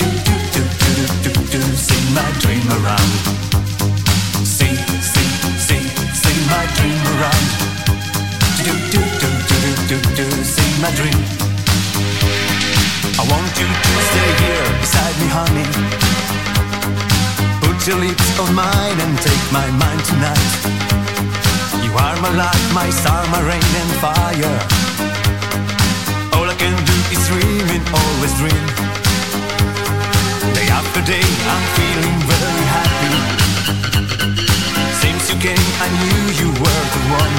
Do, 0.00 0.06
do, 0.26 0.34
do, 0.50 0.62
do, 0.82 0.92
do, 1.22 1.30
do, 1.30 1.42
do, 1.46 1.60
see 1.78 2.02
my 2.10 2.26
dream 2.42 2.66
around. 2.74 3.10
See, 4.42 4.74
see, 4.98 5.28
see, 5.62 5.82
see 6.10 6.38
my 6.50 6.66
dream 6.74 7.02
around. 7.14 7.61
Do, 9.92 9.98
see 10.00 10.80
my 10.80 10.90
dream. 10.96 11.12
I 13.20 13.24
want 13.28 13.52
you 13.60 13.68
to 13.68 13.92
stay 14.08 14.30
here 14.40 14.66
beside 14.80 15.16
me, 15.20 15.28
honey. 15.28 15.68
Put 17.60 17.76
your 17.86 17.98
lips 18.00 18.40
on 18.40 18.54
mine 18.54 18.98
and 19.04 19.18
take 19.20 19.44
my 19.52 19.68
mind 19.76 20.00
tonight. 20.08 20.52
You 21.84 21.92
are 21.92 22.16
my 22.24 22.32
light, 22.32 22.64
my 22.72 22.88
star, 22.88 23.20
my 23.28 23.42
rain 23.44 23.60
and 23.60 23.92
fire. 24.00 24.56
All 26.40 26.48
I 26.48 26.56
can 26.56 26.72
do 26.88 26.96
is 27.12 27.28
dream 27.28 27.68
and 27.76 27.84
always 27.92 28.32
dream. 28.40 28.64
Day 30.56 30.72
after 30.72 31.02
day, 31.04 31.26
I'm 31.52 31.64
feeling 31.76 32.16
very 32.32 32.64
happy. 32.72 34.11
You 35.32 35.38
came, 35.38 35.56
I 35.80 35.88
knew 35.96 36.44
you 36.44 36.48
were 36.60 36.84
the 36.92 37.02
one. 37.08 37.36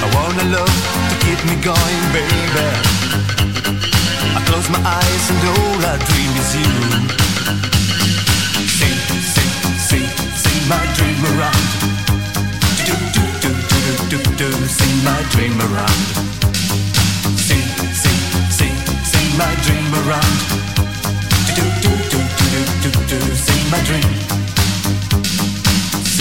I 0.00 0.06
wanna 0.16 0.44
love 0.56 0.76
to 1.10 1.16
keep 1.20 1.36
me 1.44 1.52
going, 1.60 2.02
baby. 2.16 2.64
I 4.32 4.40
close 4.48 4.70
my 4.70 4.80
eyes 4.80 5.24
and 5.28 5.40
all 5.52 5.84
I 5.84 6.00
dream 6.08 6.32
is 6.40 6.50
you. 6.56 6.72
See, 8.72 8.96
see, 9.20 9.50
see, 9.84 10.06
see 10.32 10.58
my 10.64 10.80
dream 10.96 11.20
around. 11.36 11.64
Do, 12.88 12.96
do, 13.12 13.24
do, 13.44 13.52
do, 13.68 13.80
do, 14.08 14.16
do, 14.16 14.20
do, 14.40 14.50
see 14.64 14.94
my 15.04 15.20
dream 15.28 15.60
around. 15.60 16.00
See, 17.36 17.60
see, 17.92 18.18
see, 18.48 18.72
see 19.12 19.26
my 19.36 19.52
dream 19.60 19.92
around. 20.00 20.36
Do, 21.52 21.64
do, 21.84 21.92
do, 22.08 22.20
do, 22.40 22.60
do, 22.80 22.90
do, 22.96 23.00
do, 23.12 23.34
see 23.36 23.60
my 23.70 23.80
dream. 23.84 24.38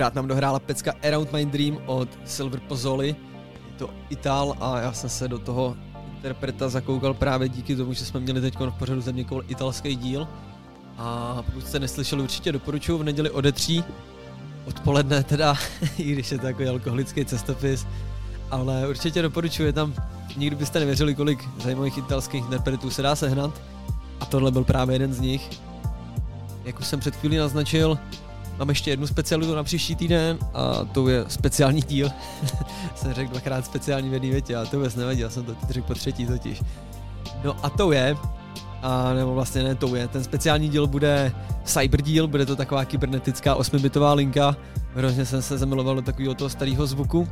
Akorát 0.00 0.14
nám 0.14 0.28
dohrála 0.28 0.58
pecka 0.58 0.92
Around 1.02 1.32
My 1.32 1.46
Dream 1.46 1.78
od 1.86 2.08
Silver 2.24 2.60
Pozzoli. 2.60 3.08
Je 3.08 3.74
to 3.78 3.90
Ital 4.10 4.56
a 4.60 4.80
já 4.80 4.92
jsem 4.92 5.10
se 5.10 5.28
do 5.28 5.38
toho 5.38 5.76
interpreta 6.16 6.68
zakoukal 6.68 7.14
právě 7.14 7.48
díky 7.48 7.76
tomu, 7.76 7.92
že 7.92 8.04
jsme 8.04 8.20
měli 8.20 8.40
teď 8.40 8.58
v 8.60 8.78
pořadu 8.78 9.00
země 9.00 9.24
kol 9.24 9.42
italský 9.48 9.96
díl. 9.96 10.28
A 10.98 11.42
pokud 11.46 11.66
jste 11.66 11.78
neslyšeli, 11.78 12.22
určitě 12.22 12.52
doporučuji 12.52 12.98
v 12.98 13.04
neděli 13.04 13.30
ode 13.30 13.52
tří 13.52 13.84
odpoledne 14.66 15.24
teda, 15.24 15.54
i 15.98 16.12
když 16.12 16.30
je 16.32 16.38
to 16.38 16.46
takový 16.46 16.68
alkoholický 16.68 17.24
cestopis, 17.24 17.86
ale 18.50 18.88
určitě 18.88 19.22
doporučuji, 19.22 19.72
tam, 19.72 19.94
nikdy 20.36 20.56
byste 20.56 20.80
nevěřili, 20.80 21.14
kolik 21.14 21.48
zajímavých 21.62 21.98
italských 21.98 22.44
interpretů 22.44 22.90
se 22.90 23.02
dá 23.02 23.16
sehnat 23.16 23.60
a 24.20 24.24
tohle 24.24 24.50
byl 24.50 24.64
právě 24.64 24.94
jeden 24.94 25.12
z 25.12 25.20
nich. 25.20 25.50
Jak 26.64 26.80
už 26.80 26.86
jsem 26.86 27.00
před 27.00 27.16
chvílí 27.16 27.36
naznačil, 27.36 27.98
Mám 28.60 28.68
ještě 28.68 28.90
jednu 28.90 29.06
specialitu 29.06 29.54
na 29.54 29.64
příští 29.64 29.96
týden 29.96 30.38
a 30.54 30.84
to 30.84 31.08
je 31.08 31.24
speciální 31.28 31.82
díl. 31.82 32.10
jsem 32.94 33.12
řekl 33.12 33.30
dvakrát 33.30 33.66
speciální 33.66 34.10
v 34.10 34.20
větě 34.20 34.56
a 34.56 34.64
to 34.64 34.76
vůbec 34.76 34.94
nevadí, 34.94 35.20
já 35.20 35.30
jsem 35.30 35.44
to 35.44 35.56
řekl 35.70 35.86
po 35.86 35.94
třetí 35.94 36.26
totiž. 36.26 36.62
No 37.44 37.56
a 37.62 37.70
to 37.70 37.92
je, 37.92 38.16
a 38.82 39.12
nebo 39.12 39.34
vlastně 39.34 39.62
ne 39.62 39.74
to 39.74 39.96
je, 39.96 40.08
ten 40.08 40.24
speciální 40.24 40.68
díl 40.68 40.86
bude 40.86 41.32
cyber 41.64 42.02
díl, 42.02 42.28
bude 42.28 42.46
to 42.46 42.56
taková 42.56 42.84
kybernetická 42.84 43.56
8-bitová 43.56 44.14
linka. 44.14 44.56
Hrozně 44.94 45.26
jsem 45.26 45.42
se 45.42 45.58
zamiloval 45.58 45.94
do 45.94 46.02
takového 46.02 46.34
toho 46.34 46.50
starého 46.50 46.86
zvuku. 46.86 47.28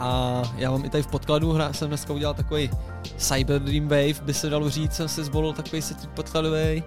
A 0.00 0.42
já 0.56 0.70
mám 0.70 0.84
i 0.84 0.90
tady 0.90 1.02
v 1.02 1.06
podkladu, 1.06 1.52
hra, 1.52 1.72
jsem 1.72 1.88
dneska 1.88 2.12
udělal 2.12 2.34
takový 2.34 2.70
Cyber 3.16 3.62
Dream 3.62 3.88
Wave, 3.88 4.22
by 4.22 4.34
se 4.34 4.50
dalo 4.50 4.70
říct, 4.70 4.92
jsem 4.92 5.08
si 5.08 5.24
zvolil 5.24 5.52
takový 5.52 5.82
setík 5.82 6.10
podkladový 6.10 6.82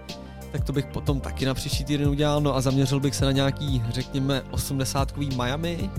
tak 0.51 0.63
to 0.63 0.73
bych 0.73 0.85
potom 0.85 1.19
taky 1.19 1.45
na 1.45 1.53
příští 1.53 1.83
týden 1.83 2.09
udělal, 2.09 2.41
no 2.41 2.55
a 2.55 2.61
zaměřil 2.61 2.99
bych 2.99 3.15
se 3.15 3.25
na 3.25 3.31
nějaký, 3.31 3.83
řekněme, 3.89 4.41
80 4.51 5.17
Miami, 5.17 5.89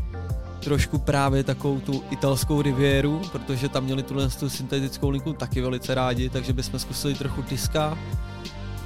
trošku 0.60 0.98
právě 0.98 1.44
takovou 1.44 1.80
tu 1.80 2.04
italskou 2.10 2.62
rivieru, 2.62 3.22
protože 3.32 3.68
tam 3.68 3.84
měli 3.84 4.02
tuhle 4.02 4.28
tu 4.28 4.48
syntetickou 4.48 5.10
linku 5.10 5.32
taky 5.32 5.60
velice 5.60 5.94
rádi, 5.94 6.28
takže 6.28 6.52
bychom 6.52 6.78
zkusili 6.78 7.14
trochu 7.14 7.42
diska 7.42 7.98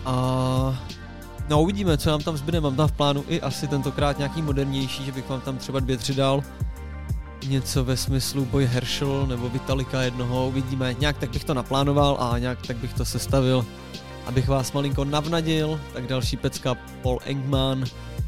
a 0.05 0.15
no 1.49 1.63
uvidíme, 1.63 1.99
co 1.99 2.11
nám 2.11 2.21
tam 2.21 2.37
zbyde, 2.37 2.61
mám 2.61 2.77
tam 2.77 2.89
v 2.89 2.93
plánu 2.93 3.25
i 3.29 3.41
asi 3.41 3.69
tentokrát 3.69 4.19
nějaký 4.19 4.43
modernější, 4.43 5.05
že 5.05 5.13
bych 5.13 5.29
vám 5.29 5.41
tam 5.41 5.57
třeba 5.57 5.81
dvě, 5.81 5.97
tři 5.97 6.15
dal, 6.15 6.43
něco 7.47 7.85
ve 7.85 7.97
smyslu 7.97 8.45
Boy 8.45 8.67
Herschel 8.67 9.27
nebo 9.27 9.49
Vitalika 9.49 10.03
jednoho, 10.03 10.49
uvidíme, 10.49 10.95
nějak 10.99 11.19
tak 11.19 11.31
bych 11.31 11.45
to 11.45 11.55
naplánoval 11.55 12.17
a 12.21 12.39
nějak 12.39 12.67
tak 12.67 12.77
bych 12.77 12.95
to 12.95 13.05
sestavil, 13.05 13.67
abych 14.27 14.49
vás 14.49 14.73
malinko 14.73 15.05
navnadil, 15.05 15.81
tak 15.93 16.07
další 16.07 16.37
pecka 16.37 16.75
Paul 17.03 17.19
Engman, 17.25 17.85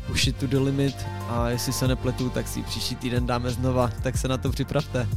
Push 0.07 0.27
it 0.27 0.37
to 0.37 0.47
the 0.47 0.59
limit 0.59 0.95
a 1.29 1.49
jestli 1.49 1.73
se 1.73 1.89
nepletu, 1.89 2.31
tak 2.31 2.49
si 2.49 2.63
příští 2.63 2.97
týden 2.97 3.27
dáme 3.27 3.51
znova, 3.51 3.91
tak 4.03 4.17
se 4.19 4.29
na 4.29 4.37
to 4.37 4.51
připravte. 4.51 5.09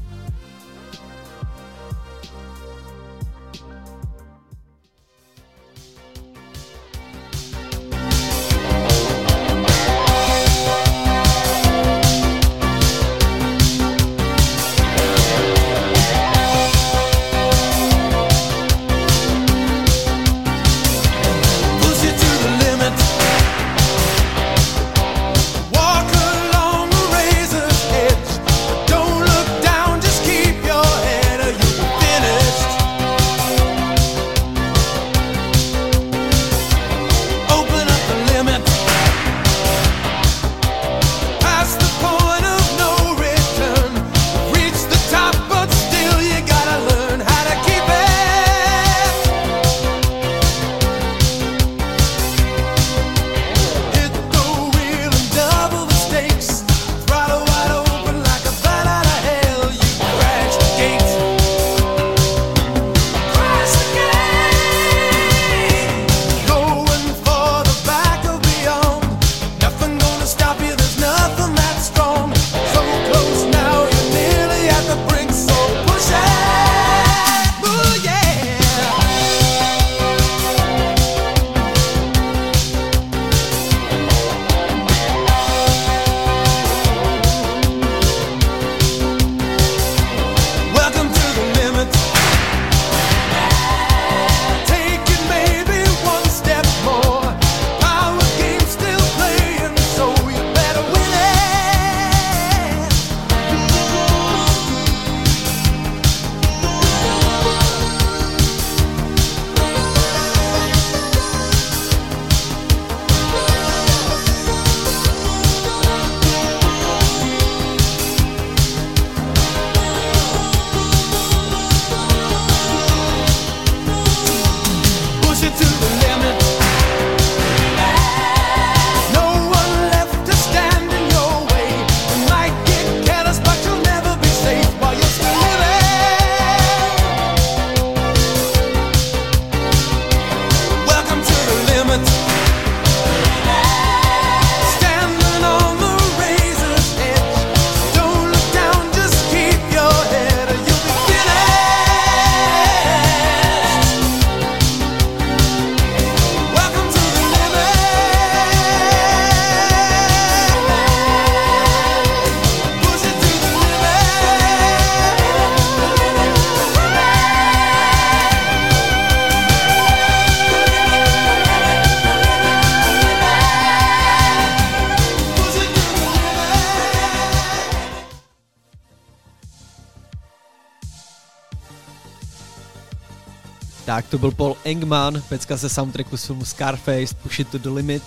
Tak 184.08 184.12
to 184.12 184.18
byl 184.18 184.32
Paul 184.32 184.56
Engman, 184.64 185.22
pecka 185.30 185.58
ze 185.58 185.70
soundtracku 185.70 186.18
z 186.18 186.26
filmu 186.26 186.46
Scarface, 186.46 187.16
Push 187.24 187.40
It 187.40 187.48
to 187.48 187.58
the 187.58 187.70
Limit. 187.70 188.04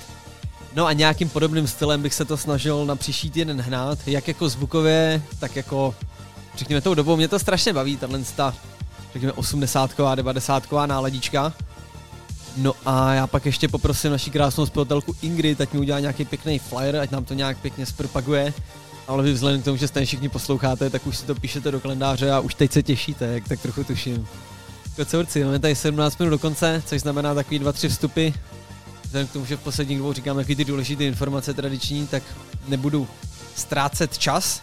No 0.75 0.87
a 0.87 0.93
nějakým 0.93 1.29
podobným 1.29 1.67
stylem 1.67 2.03
bych 2.03 2.15
se 2.15 2.25
to 2.25 2.37
snažil 2.37 2.87
na 2.87 2.97
příští 2.97 3.31
týden 3.31 3.61
hnát, 3.61 3.99
jak 4.07 4.29
jako 4.29 4.49
zvukově, 4.49 5.23
tak 5.39 5.57
jako, 5.57 5.95
řekněme 6.57 6.81
tou 6.81 6.95
dobou, 6.95 7.17
mě 7.17 7.29
to 7.29 7.39
strašně 7.39 7.73
baví, 7.73 7.97
tahle 7.97 8.21
ta, 8.37 8.55
řekněme 9.13 9.33
80 9.33 9.91
90 10.15 10.73
náladička. 10.87 11.53
No 12.57 12.73
a 12.87 13.13
já 13.15 13.27
pak 13.27 13.47
ještě 13.47 13.69
poprosím 13.69 14.11
naši 14.11 14.31
krásnou 14.31 14.67
spěvatelku 14.67 15.17
Ingrid, 15.23 15.61
ať 15.61 15.73
mi 15.73 15.81
udělá 15.81 16.01
nějaký 16.01 16.25
pěkný 16.25 16.59
flyer, 16.59 16.97
ať 16.97 17.11
nám 17.11 17.25
to 17.25 17.35
nějak 17.35 17.59
pěkně 17.59 17.87
zpropaguje. 17.87 18.55
Ale 19.09 19.23
vy 19.23 19.33
vzhledem 19.33 19.63
k 19.63 19.65
tomu, 19.65 19.77
že 19.77 19.89
stejně 19.89 20.07
všichni 20.07 20.29
posloucháte, 20.29 20.91
tak 20.91 21.07
už 21.07 21.17
si 21.17 21.27
to 21.27 21.35
píšete 21.35 21.71
do 21.71 21.81
kalendáře 21.81 22.33
a 22.33 22.41
už 22.41 22.55
teď 22.55 22.73
se 22.73 22.83
těšíte, 22.83 23.27
jak 23.27 23.49
tak 23.49 23.61
trochu 23.61 23.85
tuším. 23.85 24.29
Kocourci, 25.01 25.45
máme 25.45 25.59
tady 25.59 25.77
17 25.77 26.19
minut 26.19 26.31
do 26.31 26.39
konce, 26.39 26.83
což 26.87 27.01
znamená 27.01 27.35
takový 27.35 27.59
dva, 27.59 27.73
tři 27.73 27.89
vstupy. 27.89 28.29
Vzhledem 29.05 29.29
k 29.29 29.33
tomu, 29.33 29.45
že 29.45 29.57
v 29.57 29.61
posledních 29.61 29.99
dvou 29.99 30.13
říkám 30.13 30.37
takový 30.37 30.57
ty 30.57 30.65
důležité 30.65 31.05
informace 31.05 31.55
tradiční, 31.55 32.07
tak 32.07 32.23
nebudu 32.69 33.09
ztrácet 33.57 34.19
čas. 34.19 34.61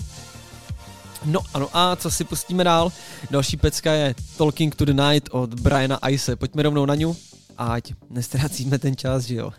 No 1.26 1.40
ano 1.54 1.70
a 1.74 1.96
co 1.96 2.12
si 2.12 2.24
pustíme 2.24 2.64
dál? 2.64 2.92
Další 3.32 3.58
pecka 3.58 3.94
je 3.94 4.16
Talking 4.38 4.76
to 4.76 4.86
the 4.86 4.94
Night 4.94 5.30
od 5.32 5.54
Briana 5.54 6.10
Ice. 6.10 6.36
Pojďme 6.36 6.64
rovnou 6.64 6.86
na 6.86 6.96
ňu, 6.96 7.18
ať 7.58 7.94
nestrácíme 8.10 8.80
ten 8.80 8.96
čas, 8.96 9.24
že 9.24 9.36
jo. 9.36 9.52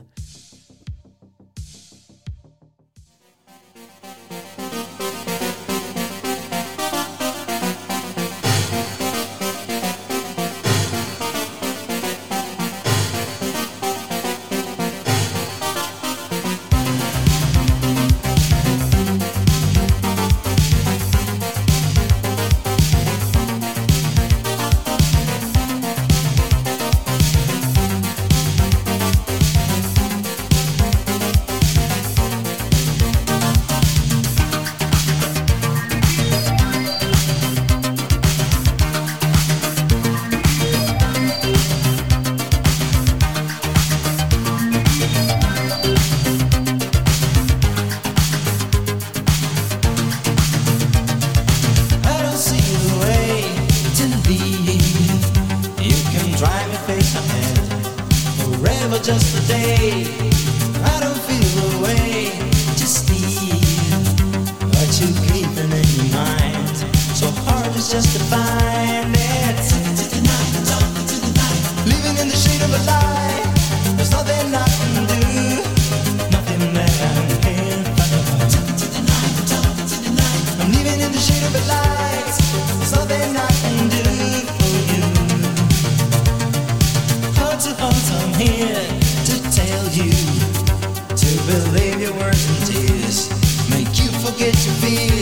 Believe 91.48 92.00
your 92.00 92.12
words 92.12 92.44
and 92.46 92.66
tears. 92.66 93.28
Make 93.70 93.98
you 93.98 94.10
forget 94.20 94.54
your 94.64 94.74
fears. 94.74 95.17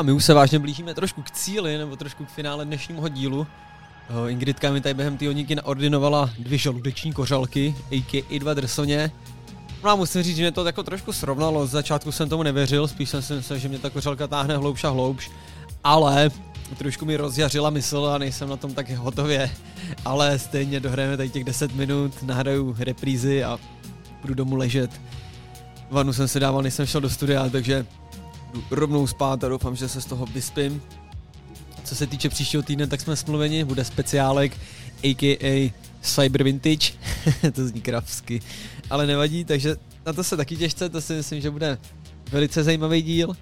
A 0.00 0.02
my 0.02 0.12
už 0.12 0.24
se 0.24 0.34
vážně 0.34 0.58
blížíme 0.58 0.94
trošku 0.94 1.22
k 1.22 1.30
cíli, 1.30 1.78
nebo 1.78 1.96
trošku 1.96 2.24
k 2.24 2.28
finále 2.28 2.64
dnešního 2.64 3.08
dílu. 3.08 3.46
Eh, 4.26 4.30
Ingridka 4.30 4.72
mi 4.72 4.80
tady 4.80 4.94
během 4.94 5.18
hodinky 5.26 5.54
naordinovala 5.54 6.30
dvě 6.38 6.58
žaludeční 6.58 7.12
kořalky, 7.12 7.74
a.k.a. 7.90 8.38
dva 8.38 8.54
drsoně. 8.54 9.12
No 9.84 9.90
a 9.90 9.94
musím 9.94 10.22
říct, 10.22 10.36
že 10.36 10.42
mě 10.42 10.52
to 10.52 10.64
jako 10.64 10.82
trošku 10.82 11.12
srovnalo, 11.12 11.66
z 11.66 11.70
začátku 11.70 12.12
jsem 12.12 12.28
tomu 12.28 12.42
nevěřil, 12.42 12.88
spíš 12.88 13.08
jsem 13.10 13.22
si 13.22 13.32
myslel, 13.32 13.58
že 13.58 13.68
mě 13.68 13.78
ta 13.78 13.90
kořalka 13.90 14.26
táhne 14.26 14.56
hloubš 14.56 14.84
a 14.84 14.88
hloubš, 14.88 15.30
ale 15.84 16.30
trošku 16.78 17.04
mi 17.04 17.16
rozjařila 17.16 17.70
mysl 17.70 18.10
a 18.14 18.18
nejsem 18.18 18.48
na 18.48 18.56
tom 18.56 18.74
tak 18.74 18.90
hotově, 18.90 19.50
ale 20.04 20.38
stejně 20.38 20.80
dohrajeme 20.80 21.16
tady 21.16 21.30
těch 21.30 21.44
10 21.44 21.74
minut, 21.74 22.22
nahraju 22.22 22.76
reprízy 22.78 23.44
a 23.44 23.58
budu 24.22 24.34
domů 24.34 24.56
ležet. 24.56 25.00
Vanu 25.90 26.12
jsem 26.12 26.28
si 26.28 26.40
dával, 26.40 26.62
než 26.62 26.74
jsem 26.74 26.86
šel 26.86 27.00
do 27.00 27.10
studia, 27.10 27.48
takže 27.48 27.86
rovnou 28.70 29.06
spát 29.06 29.44
a 29.44 29.48
doufám, 29.48 29.76
že 29.76 29.88
se 29.88 30.00
z 30.00 30.04
toho 30.04 30.26
vyspím. 30.26 30.82
Co 31.84 31.96
se 31.96 32.06
týče 32.06 32.28
příštího 32.28 32.62
týdne, 32.62 32.86
tak 32.86 33.00
jsme 33.00 33.16
smluveni, 33.16 33.64
bude 33.64 33.84
speciálek, 33.84 34.56
a.k.a. 35.02 35.72
Cyber 36.02 36.42
Vintage, 36.42 36.92
to 37.52 37.68
zní 37.68 37.80
krafsky, 37.80 38.40
ale 38.90 39.06
nevadí, 39.06 39.44
takže 39.44 39.76
na 40.06 40.12
to 40.12 40.24
se 40.24 40.36
taky 40.36 40.56
těžce, 40.56 40.88
to 40.88 41.00
si 41.00 41.12
myslím, 41.12 41.40
že 41.40 41.50
bude 41.50 41.78
velice 42.32 42.64
zajímavý 42.64 43.02
díl. 43.02 43.36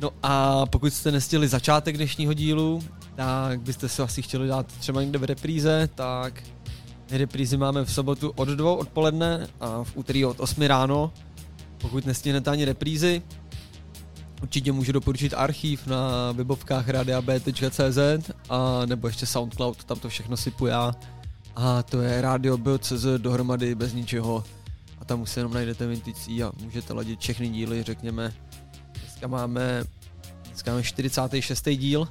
No 0.00 0.10
a 0.22 0.66
pokud 0.66 0.94
jste 0.94 1.12
nestihli 1.12 1.48
začátek 1.48 1.96
dnešního 1.96 2.32
dílu, 2.32 2.82
tak 3.14 3.60
byste 3.60 3.88
si 3.88 4.02
asi 4.02 4.22
chtěli 4.22 4.48
dát 4.48 4.66
třeba 4.66 5.02
někde 5.02 5.18
v 5.18 5.24
repríze, 5.24 5.88
tak 5.94 6.42
reprízy 7.10 7.56
máme 7.56 7.84
v 7.84 7.92
sobotu 7.92 8.32
od 8.36 8.48
2 8.48 8.72
odpoledne 8.72 9.46
a 9.60 9.84
v 9.84 9.96
úterý 9.96 10.24
od 10.24 10.40
8 10.40 10.62
ráno. 10.62 11.12
Pokud 11.78 12.06
nestihnete 12.06 12.50
ani 12.50 12.64
reprízy, 12.64 13.22
určitě 14.42 14.72
můžu 14.72 14.92
doporučit 14.92 15.34
archív 15.34 15.86
na 15.86 16.32
webovkách 16.32 16.88
radiab.cz 16.88 18.30
a 18.48 18.86
nebo 18.86 19.06
ještě 19.06 19.26
Soundcloud, 19.26 19.84
tam 19.84 19.98
to 19.98 20.08
všechno 20.08 20.36
sypu 20.36 20.66
já. 20.66 20.94
A 21.56 21.82
to 21.82 22.00
je 22.00 22.20
radio.cz 22.20 23.06
dohromady 23.18 23.74
bez 23.74 23.92
ničeho 23.92 24.44
a 25.00 25.04
tam 25.04 25.20
už 25.20 25.30
se 25.30 25.40
jenom 25.40 25.52
najdete 25.52 25.86
Vintage 25.86 26.44
a 26.44 26.52
můžete 26.62 26.92
ladit 26.92 27.20
všechny 27.20 27.48
díly, 27.48 27.82
řekněme. 27.82 28.32
Dneska 29.00 29.26
máme, 29.26 29.84
dneska 30.46 30.70
máme 30.70 30.82
46. 30.82 31.68
díl 31.70 32.08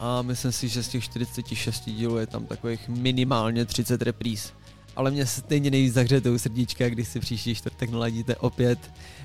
a 0.00 0.22
myslím 0.22 0.52
si, 0.52 0.68
že 0.68 0.82
z 0.82 0.88
těch 0.88 1.04
46 1.04 1.84
dílů 1.84 2.18
je 2.18 2.26
tam 2.26 2.46
takových 2.46 2.88
minimálně 2.88 3.64
30 3.64 4.02
repríz. 4.02 4.52
Ale 4.98 5.10
mě 5.10 5.26
stejně 5.26 5.70
nejvíc 5.70 5.94
zahřejete 5.94 6.30
u 6.30 6.38
srdíčka, 6.38 6.88
když 6.88 7.08
si 7.08 7.20
příští 7.20 7.54
čtvrtek 7.54 7.90
naladíte 7.90 8.36
opět 8.36 8.78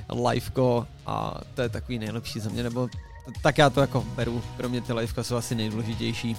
liveko 0.09 0.87
a 1.05 1.41
to 1.53 1.61
je 1.61 1.69
takový 1.69 1.99
nejlepší 1.99 2.39
za 2.39 2.49
mě, 2.49 2.63
nebo 2.63 2.89
tak 3.41 3.57
já 3.57 3.69
to 3.69 3.81
jako 3.81 4.05
beru, 4.15 4.43
pro 4.57 4.69
mě 4.69 4.81
ty 4.81 4.93
liveka 4.93 5.23
jsou 5.23 5.35
asi 5.35 5.55
nejdůležitější. 5.55 6.37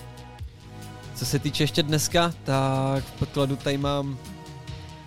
Co 1.15 1.27
se 1.27 1.39
týče 1.39 1.63
ještě 1.63 1.83
dneska, 1.83 2.35
tak 2.45 3.05
v 3.05 3.13
podkladu 3.13 3.57
tady 3.57 3.79
mám 3.79 4.19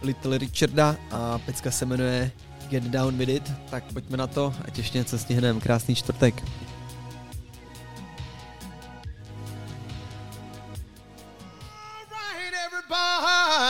Little 0.02 0.38
Richarda 0.38 0.96
a 1.12 1.40
pecka 1.40 1.72
se 1.72 1.86
jmenuje 1.86 2.32
Get 2.70 2.84
Down 2.84 3.18
With 3.18 3.30
It, 3.30 3.52
tak 3.70 3.84
pojďme 3.94 4.18
na 4.18 4.28
to, 4.28 4.54
ať 4.66 4.78
ještě 4.78 4.98
něco 4.98 5.20
stihneme. 5.20 5.60
Krásný 5.60 5.96
čtvrtek. 5.96 6.44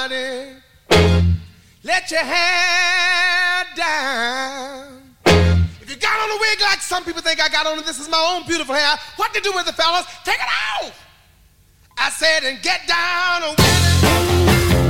Let 0.09 0.61
your 2.11 2.23
hair 2.23 3.65
down. 3.75 5.15
If 5.81 5.89
you 5.89 5.97
got 5.97 6.23
on 6.23 6.31
a 6.31 6.39
wig 6.39 6.61
like 6.61 6.79
some 6.79 7.03
people 7.03 7.21
think 7.21 7.41
I 7.41 7.49
got 7.49 7.65
on 7.65 7.75
this 7.85 7.99
is 7.99 8.07
my 8.09 8.37
own 8.37 8.47
beautiful 8.47 8.73
hair. 8.73 8.95
What 9.17 9.33
to 9.33 9.41
do 9.41 9.51
with 9.53 9.65
the 9.65 9.73
fellas? 9.73 10.05
Take 10.23 10.39
it 10.39 10.85
off. 10.85 10.97
I 11.97 12.09
said, 12.09 12.45
and 12.45 12.61
get 12.61 12.87
down 12.87 13.49
with 13.49 13.59
it. 13.59 14.86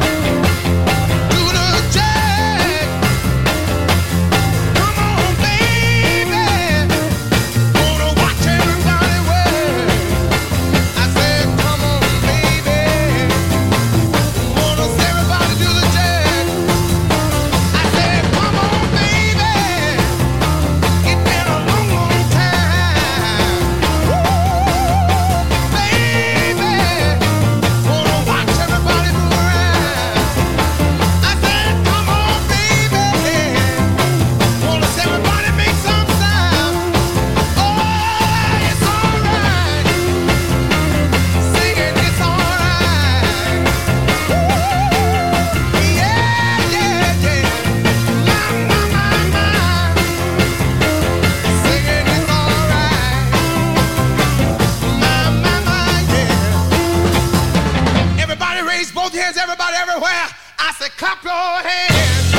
Everywhere. 59.97 60.27
I 60.59 60.71
said, 60.77 60.91
clap 60.97 61.23
your 61.23 61.33
hands. 61.33 62.33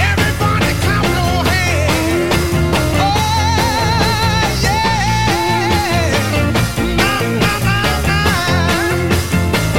Everybody 0.00 0.74
clap 0.82 1.04
your 1.04 1.44
hands. 1.46 2.34
Oh, 2.98 3.10
yeah. 4.62 6.10
My, 6.98 7.22
my, 7.38 7.54
my, 7.66 7.82
my. 8.08 8.24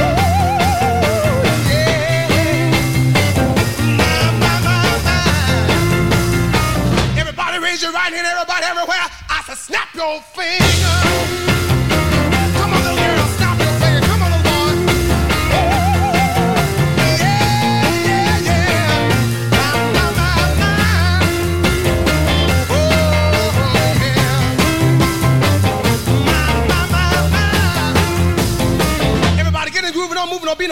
Ooh, 0.00 0.04
yeah. 1.68 2.72
My, 3.98 4.16
my, 4.40 4.54
my, 4.64 4.80
my. 5.04 5.20
Everybody 7.20 7.56
raise 7.58 7.82
your 7.82 7.92
right 7.92 8.12
hand, 8.12 8.26
everybody 8.26 8.64
everywhere. 8.64 9.06
I 9.28 9.42
said, 9.46 9.58
snap 9.58 9.94
your 9.94 10.22
finger. 10.34 10.71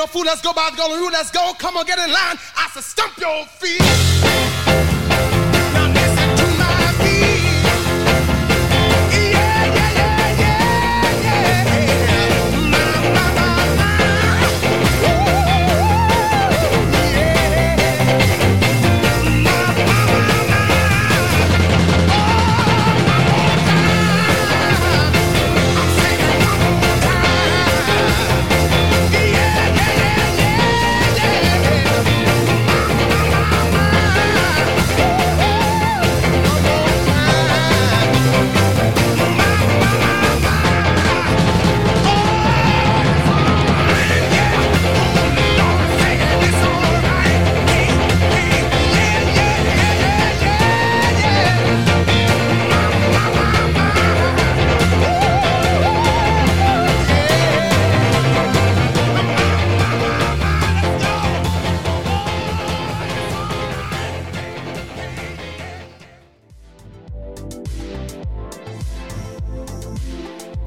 No 0.01 0.07
fool. 0.07 0.23
Let's 0.25 0.41
go 0.41 0.55
by 0.55 0.71
the 0.75 0.97
rule. 0.97 1.11
Let's 1.11 1.31
go. 1.31 1.53
Come 1.59 1.77
on, 1.77 1.85
get 1.85 1.99
in 1.99 2.11
line. 2.11 2.39
I 2.57 2.71
said, 2.73 2.85
stump 2.85 3.19
your 3.19 3.45
feet. 3.47 4.90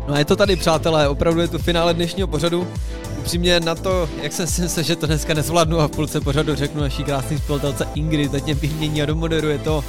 No 0.07 0.13
a 0.13 0.17
je 0.17 0.25
to 0.25 0.35
tady, 0.35 0.55
přátelé, 0.55 1.07
opravdu 1.07 1.41
je 1.41 1.47
to 1.47 1.59
finále 1.59 1.93
dnešního 1.93 2.27
pořadu. 2.27 2.67
Upřímně 3.19 3.59
na 3.59 3.75
to, 3.75 4.09
jak 4.21 4.33
jsem 4.33 4.47
si 4.47 4.61
myslel, 4.61 4.83
že 4.83 4.95
to 4.95 5.07
dneska 5.07 5.33
nezvládnu 5.33 5.79
a 5.79 5.87
v 5.87 5.91
půlce 5.91 6.21
pořadu 6.21 6.55
řeknu 6.55 6.81
naší 6.81 7.03
krásný 7.03 7.37
spolitelce 7.37 7.87
Ingrid, 7.95 8.43
mě 8.43 8.53
vymění 8.53 9.01
a 9.01 9.05
domoderuje 9.05 9.57
to, 9.57 9.83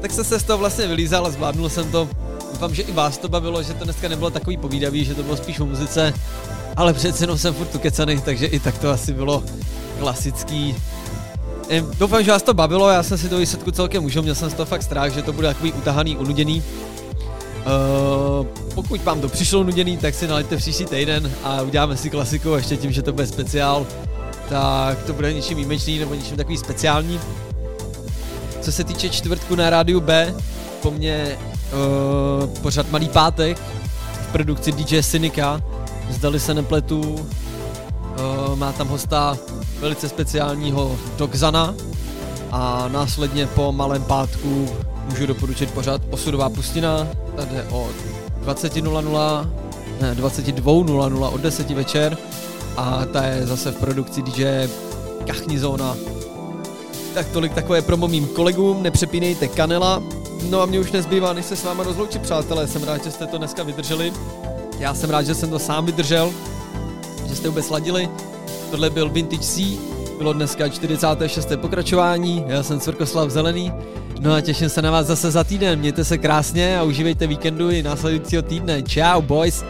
tak 0.00 0.10
jsem 0.10 0.24
se 0.24 0.40
z 0.40 0.42
toho 0.42 0.58
vlastně 0.58 0.86
vylízal 0.86 1.26
a 1.26 1.30
zvládnul 1.30 1.68
jsem 1.68 1.90
to. 1.90 2.08
Doufám, 2.52 2.74
že 2.74 2.82
i 2.82 2.92
vás 2.92 3.18
to 3.18 3.28
bavilo, 3.28 3.62
že 3.62 3.74
to 3.74 3.84
dneska 3.84 4.08
nebylo 4.08 4.30
takový 4.30 4.56
povídavý, 4.56 5.04
že 5.04 5.14
to 5.14 5.22
bylo 5.22 5.36
spíš 5.36 5.60
o 5.60 5.66
muzice, 5.66 6.14
ale 6.76 6.92
přece 6.92 7.24
jenom 7.24 7.38
jsem 7.38 7.54
furt 7.54 7.74
ukecený, 7.74 8.20
takže 8.20 8.46
i 8.46 8.60
tak 8.60 8.78
to 8.78 8.90
asi 8.90 9.12
bylo 9.12 9.42
klasický. 9.98 10.74
Doufám, 11.98 12.22
že 12.22 12.30
vás 12.30 12.42
to 12.42 12.54
bavilo, 12.54 12.88
já 12.88 13.02
jsem 13.02 13.18
si 13.18 13.28
to 13.28 13.38
výsledku 13.38 13.70
celkem 13.70 14.04
užil, 14.04 14.22
měl 14.22 14.34
jsem 14.34 14.50
z 14.50 14.54
toho 14.54 14.66
fakt 14.66 14.82
strach, 14.82 15.12
že 15.12 15.22
to 15.22 15.32
bude 15.32 15.48
takový 15.48 15.72
utahaný, 15.72 16.16
unuděný. 16.16 16.62
Uh, 17.66 18.27
pokud 18.74 19.04
vám 19.04 19.20
to 19.20 19.28
přišlo 19.28 19.64
nuděný, 19.64 19.96
tak 19.96 20.14
si 20.14 20.26
nalaďte 20.26 20.56
příští 20.56 20.84
týden 20.84 21.32
a 21.44 21.62
uděláme 21.62 21.96
si 21.96 22.10
klasiku 22.10 22.48
ještě 22.48 22.76
tím, 22.76 22.92
že 22.92 23.02
to 23.02 23.12
bude 23.12 23.26
speciál, 23.26 23.86
tak 24.48 25.02
to 25.02 25.12
bude 25.12 25.32
něčím 25.32 25.56
výjimečný 25.56 25.98
nebo 25.98 26.14
něčím 26.14 26.36
takový 26.36 26.56
speciální. 26.56 27.20
Co 28.60 28.72
se 28.72 28.84
týče 28.84 29.08
čtvrtku 29.08 29.54
na 29.54 29.70
rádiu 29.70 30.00
B, 30.00 30.34
po 30.82 30.90
mně 30.90 31.38
uh, 31.38 32.48
pořád 32.48 32.90
Malý 32.90 33.08
pátek 33.08 33.58
v 34.12 34.32
produkci 34.32 34.72
DJ 34.72 35.02
Synika, 35.02 35.60
zdali 36.10 36.40
se 36.40 36.54
nepletu, 36.54 37.00
uh, 37.00 38.56
má 38.56 38.72
tam 38.72 38.88
hosta 38.88 39.38
velice 39.80 40.08
speciálního 40.08 40.98
Dogzana 41.18 41.74
a 42.50 42.88
následně 42.88 43.46
po 43.46 43.72
Malém 43.72 44.02
pátku 44.02 44.68
můžu 45.08 45.26
doporučit 45.26 45.70
pořád 45.70 46.02
Osudová 46.10 46.50
pustina, 46.50 47.08
tady 47.36 47.62
od 47.70 48.17
20.00, 48.48 49.48
ne 50.00 50.14
22.00 50.14 51.34
od 51.34 51.40
10 51.40 51.70
večer 51.70 52.18
a 52.76 53.04
ta 53.12 53.24
je 53.24 53.46
zase 53.46 53.72
v 53.72 53.76
produkci 53.76 54.22
DJ 54.22 54.68
Kachni 55.26 55.58
Zóna. 55.58 55.96
Tak 57.14 57.28
tolik 57.28 57.54
takové 57.54 57.82
promo 57.82 58.08
mým 58.08 58.26
kolegům, 58.26 58.82
nepřepínejte 58.82 59.48
kanela. 59.48 60.02
No 60.50 60.60
a 60.60 60.66
mě 60.66 60.80
už 60.80 60.92
nezbývá, 60.92 61.32
než 61.32 61.46
se 61.46 61.56
s 61.56 61.64
váma 61.64 61.84
rozloučit, 61.84 62.22
přátelé. 62.22 62.66
Jsem 62.66 62.84
rád, 62.84 63.04
že 63.04 63.10
jste 63.10 63.26
to 63.26 63.38
dneska 63.38 63.62
vydrželi. 63.62 64.12
Já 64.78 64.94
jsem 64.94 65.10
rád, 65.10 65.22
že 65.22 65.34
jsem 65.34 65.50
to 65.50 65.58
sám 65.58 65.86
vydržel, 65.86 66.32
že 67.26 67.36
jste 67.36 67.48
vůbec 67.48 67.66
sladili. 67.66 68.08
Tohle 68.70 68.90
byl 68.90 69.08
Vintage 69.08 69.42
C, 69.42 69.78
bylo 70.18 70.32
dneska 70.32 70.68
46. 70.68 71.48
pokračování, 71.56 72.44
já 72.46 72.62
jsem 72.62 72.80
Cvrkoslav 72.80 73.30
Zelený. 73.30 73.72
No 74.20 74.34
a 74.34 74.40
těším 74.40 74.68
se 74.68 74.82
na 74.82 74.90
vás 74.90 75.06
zase 75.06 75.30
za 75.30 75.44
týden, 75.44 75.78
mějte 75.78 76.04
se 76.04 76.18
krásně 76.18 76.78
a 76.78 76.82
užívejte 76.82 77.26
víkendu 77.26 77.70
i 77.70 77.82
následujícího 77.82 78.42
týdne. 78.42 78.82
Ciao 78.82 79.22
boys! 79.22 79.64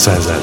Rádio 0.00 0.30
B.cz 0.30 0.39